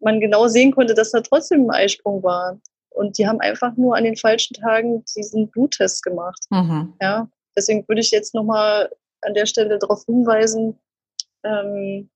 [0.00, 2.58] man genau sehen konnte, dass da trotzdem ein Eisprung war.
[2.90, 6.44] Und die haben einfach nur an den falschen Tagen diesen Bluttest gemacht.
[6.50, 6.94] Mhm.
[7.02, 8.90] Ja, deswegen würde ich jetzt nochmal
[9.22, 10.78] an der Stelle darauf hinweisen,
[11.44, 12.10] ähm,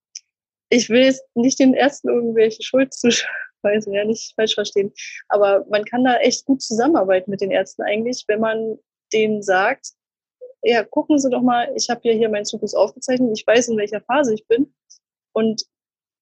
[0.70, 4.92] ich will jetzt nicht den Ärzten irgendwelche Schuld zuweisen, ja, nicht falsch verstehen.
[5.28, 8.78] Aber man kann da echt gut zusammenarbeiten mit den Ärzten eigentlich, wenn man
[9.12, 9.92] denen sagt,
[10.62, 13.76] ja, gucken Sie doch mal, ich habe ja hier meinen Zyklus aufgezeichnet, ich weiß, in
[13.76, 14.72] welcher Phase ich bin.
[15.32, 15.62] Und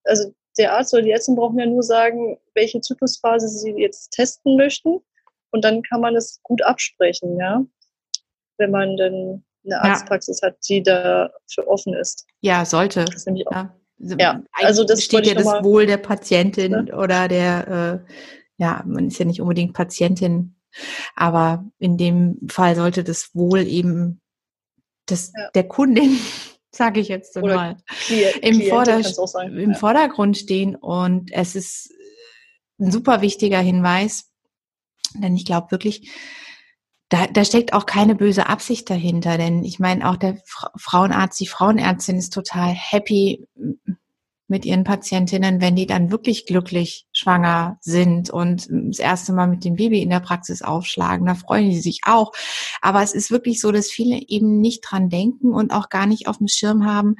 [0.05, 4.57] also der Arzt oder die Ärzte brauchen ja nur sagen, welche Zyklusphase sie jetzt testen
[4.57, 5.01] möchten.
[5.53, 7.64] Und dann kann man es gut absprechen, ja.
[8.59, 10.48] Wenn man dann eine Arztpraxis ja.
[10.48, 12.26] hat, die dafür offen ist.
[12.40, 13.04] Ja, sollte.
[13.04, 13.52] Das nämlich auch.
[13.52, 13.76] Ja.
[14.02, 16.96] Also, ja, also das steht ja das Wohl der Patientin ja.
[16.96, 18.12] oder der, äh,
[18.56, 20.56] ja, man ist ja nicht unbedingt Patientin,
[21.14, 24.20] aber in dem Fall sollte das Wohl eben
[25.06, 25.50] das, ja.
[25.54, 26.18] der Kundin,
[26.70, 27.76] sage ich jetzt mal,
[28.40, 29.00] im, Vorder
[29.48, 30.76] im Vordergrund stehen.
[30.76, 31.92] Und es ist
[32.78, 34.30] ein super wichtiger Hinweis,
[35.14, 36.11] denn ich glaube wirklich,
[37.11, 40.38] da, da steckt auch keine böse Absicht dahinter, denn ich meine, auch der
[40.76, 43.46] Frauenarzt, die Frauenärztin ist total happy
[44.46, 49.64] mit ihren Patientinnen, wenn die dann wirklich glücklich schwanger sind und das erste Mal mit
[49.64, 51.26] dem Baby in der Praxis aufschlagen.
[51.26, 52.32] Da freuen die sich auch.
[52.80, 56.26] Aber es ist wirklich so, dass viele eben nicht dran denken und auch gar nicht
[56.26, 57.16] auf dem Schirm haben,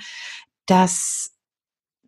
[0.67, 1.33] dass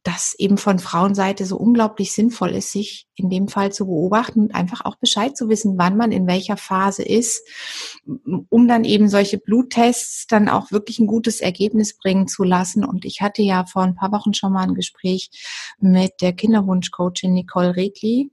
[0.03, 4.55] das eben von Frauenseite so unglaublich sinnvoll ist, sich in dem Fall zu beobachten und
[4.55, 7.47] einfach auch Bescheid zu wissen, wann man in welcher Phase ist,
[8.49, 12.85] um dann eben solche Bluttests dann auch wirklich ein gutes Ergebnis bringen zu lassen.
[12.85, 15.31] Und ich hatte ja vor ein paar Wochen schon mal ein Gespräch
[15.79, 18.33] mit der Kinderwunschcoachin Nicole Regli.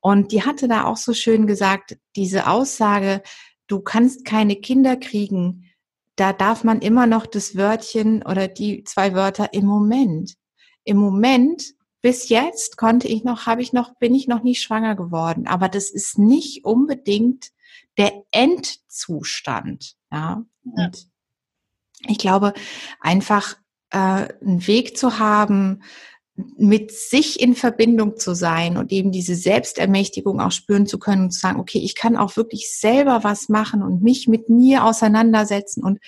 [0.00, 3.22] Und die hatte da auch so schön gesagt, diese Aussage,
[3.66, 5.70] du kannst keine Kinder kriegen,
[6.14, 10.36] da darf man immer noch das Wörtchen oder die zwei Wörter im Moment
[10.84, 11.74] im Moment
[12.04, 15.46] bis jetzt konnte ich noch, habe ich noch, bin ich noch nicht schwanger geworden.
[15.46, 17.50] Aber das ist nicht unbedingt
[17.96, 19.96] der Endzustand.
[20.12, 20.44] Ja.
[20.64, 20.84] ja.
[20.84, 21.08] Und
[22.06, 22.52] ich glaube,
[23.00, 23.56] einfach
[23.88, 25.82] äh, einen Weg zu haben,
[26.36, 31.30] mit sich in Verbindung zu sein und eben diese Selbstermächtigung auch spüren zu können und
[31.30, 35.84] zu sagen, okay, ich kann auch wirklich selber was machen und mich mit mir auseinandersetzen
[35.84, 36.00] und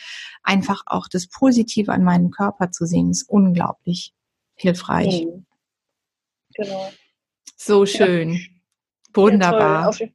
[0.43, 4.13] einfach auch das Positive an meinem Körper zu sehen, ist unglaublich
[4.57, 5.25] hilfreich.
[5.25, 5.47] Mhm.
[6.55, 6.91] Genau.
[7.57, 8.35] So schön.
[8.35, 8.41] Ja.
[9.15, 9.95] Wunderbar.
[9.99, 10.09] Ja,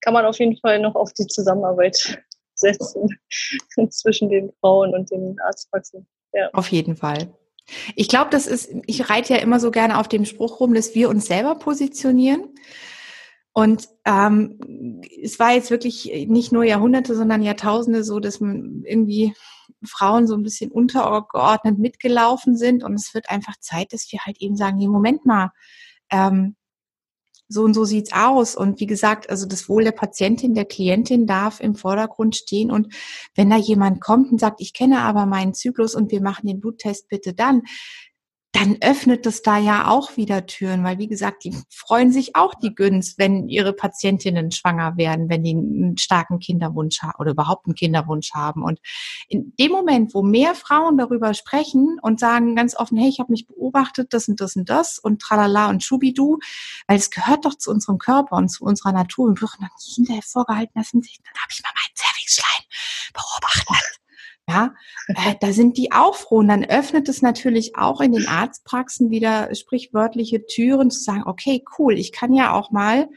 [0.00, 2.22] kann man auf jeden Fall noch auf die Zusammenarbeit
[2.54, 3.08] setzen
[3.90, 6.06] zwischen den Frauen und den Arztpraxen.
[6.32, 6.48] Ja.
[6.52, 7.34] Auf jeden Fall.
[7.94, 10.94] Ich glaube, das ist, ich reite ja immer so gerne auf dem Spruch rum, dass
[10.94, 12.54] wir uns selber positionieren.
[13.52, 19.34] Und ähm, es war jetzt wirklich nicht nur Jahrhunderte, sondern Jahrtausende so, dass man irgendwie
[19.84, 22.84] Frauen so ein bisschen untergeordnet mitgelaufen sind.
[22.84, 25.50] Und es wird einfach Zeit, dass wir halt eben sagen, nee, Moment mal,
[26.10, 26.56] ähm,
[27.50, 28.54] so und so sieht's aus.
[28.54, 32.70] Und wie gesagt, also das Wohl der Patientin, der Klientin darf im Vordergrund stehen.
[32.70, 32.94] Und
[33.34, 36.60] wenn da jemand kommt und sagt, ich kenne aber meinen Zyklus und wir machen den
[36.60, 37.62] Bluttest bitte dann,
[38.52, 42.54] dann öffnet das da ja auch wieder Türen, weil wie gesagt, die freuen sich auch
[42.54, 47.66] die Günst, wenn ihre Patientinnen schwanger werden, wenn die einen starken Kinderwunsch haben oder überhaupt
[47.66, 48.64] einen Kinderwunsch haben.
[48.64, 48.80] Und
[49.28, 53.30] in dem Moment, wo mehr Frauen darüber sprechen und sagen ganz offen, hey, ich habe
[53.30, 56.38] mich beobachtet, das und das und das und tralala und schubidu,
[56.88, 59.28] weil es gehört doch zu unserem Körper und zu unserer Natur.
[59.28, 62.64] Und wir dann hinterher vorgehalten lassen sich, dann habe ich mal meinen Cervixschleim
[63.14, 63.99] beobachtet.
[64.50, 64.74] Ja,
[65.06, 66.38] äh, da sind die auch froh.
[66.38, 71.62] Und dann öffnet es natürlich auch in den Arztpraxen wieder sprichwörtliche Türen zu sagen, okay,
[71.78, 73.08] cool, ich kann ja auch mal,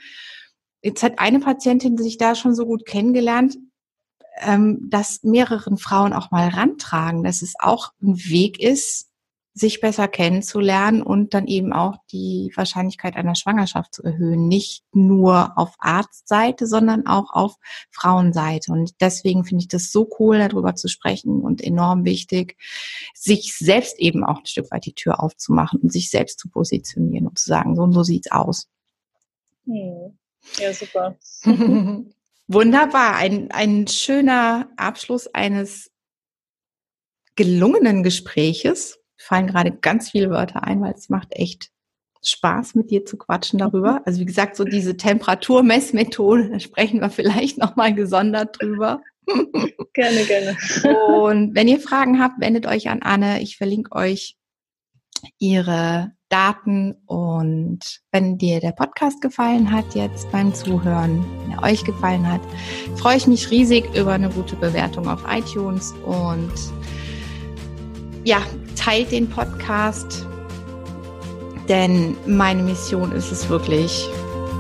[0.84, 3.58] jetzt hat eine Patientin sich da schon so gut kennengelernt,
[4.42, 9.10] ähm, dass mehreren Frauen auch mal rantragen, dass es auch ein Weg ist,
[9.56, 14.48] sich besser kennenzulernen und dann eben auch die Wahrscheinlichkeit einer Schwangerschaft zu erhöhen.
[14.48, 17.56] Nicht nur auf Arztseite, sondern auch auf
[17.92, 18.72] Frauenseite.
[18.72, 22.58] Und deswegen finde ich das so cool, darüber zu sprechen und enorm wichtig,
[23.14, 27.28] sich selbst eben auch ein Stück weit die Tür aufzumachen und sich selbst zu positionieren
[27.28, 28.68] und zu sagen, so und so sieht's aus.
[29.66, 30.18] Hm.
[30.58, 31.16] Ja, super.
[32.48, 33.16] Wunderbar.
[33.16, 35.92] Ein, ein schöner Abschluss eines
[37.36, 41.70] gelungenen Gespräches fallen gerade ganz viele Wörter ein, weil es macht echt
[42.26, 44.02] Spaß, mit dir zu quatschen darüber.
[44.06, 49.02] Also wie gesagt, so diese Temperaturmessmethode, da sprechen wir vielleicht nochmal gesondert drüber.
[49.94, 50.58] Gerne, gerne.
[51.08, 53.42] Und wenn ihr Fragen habt, wendet euch an Anne.
[53.42, 54.36] Ich verlinke euch
[55.38, 61.84] ihre Daten und wenn dir der Podcast gefallen hat jetzt beim Zuhören, wenn er euch
[61.84, 62.42] gefallen hat,
[62.98, 66.52] freue ich mich riesig über eine gute Bewertung auf iTunes und
[68.24, 68.42] ja,
[68.76, 70.26] teilt den Podcast,
[71.68, 74.08] denn meine Mission ist es wirklich,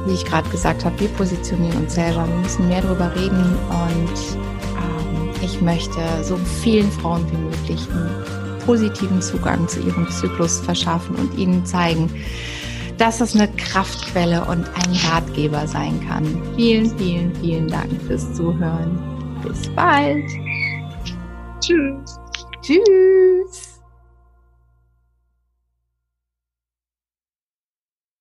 [0.05, 4.37] wie ich gerade gesagt habe, wir positionieren uns selber, wir müssen mehr darüber reden und
[4.77, 8.09] ähm, ich möchte so vielen Frauen wie möglich einen
[8.65, 12.09] positiven Zugang zu ihrem Zyklus verschaffen und ihnen zeigen,
[12.97, 16.41] dass es eine Kraftquelle und ein Ratgeber sein kann.
[16.55, 18.99] Vielen, vielen, vielen Dank fürs Zuhören.
[19.43, 20.29] Bis bald.
[21.59, 22.22] Tschüss.
[22.63, 23.62] Tschüss.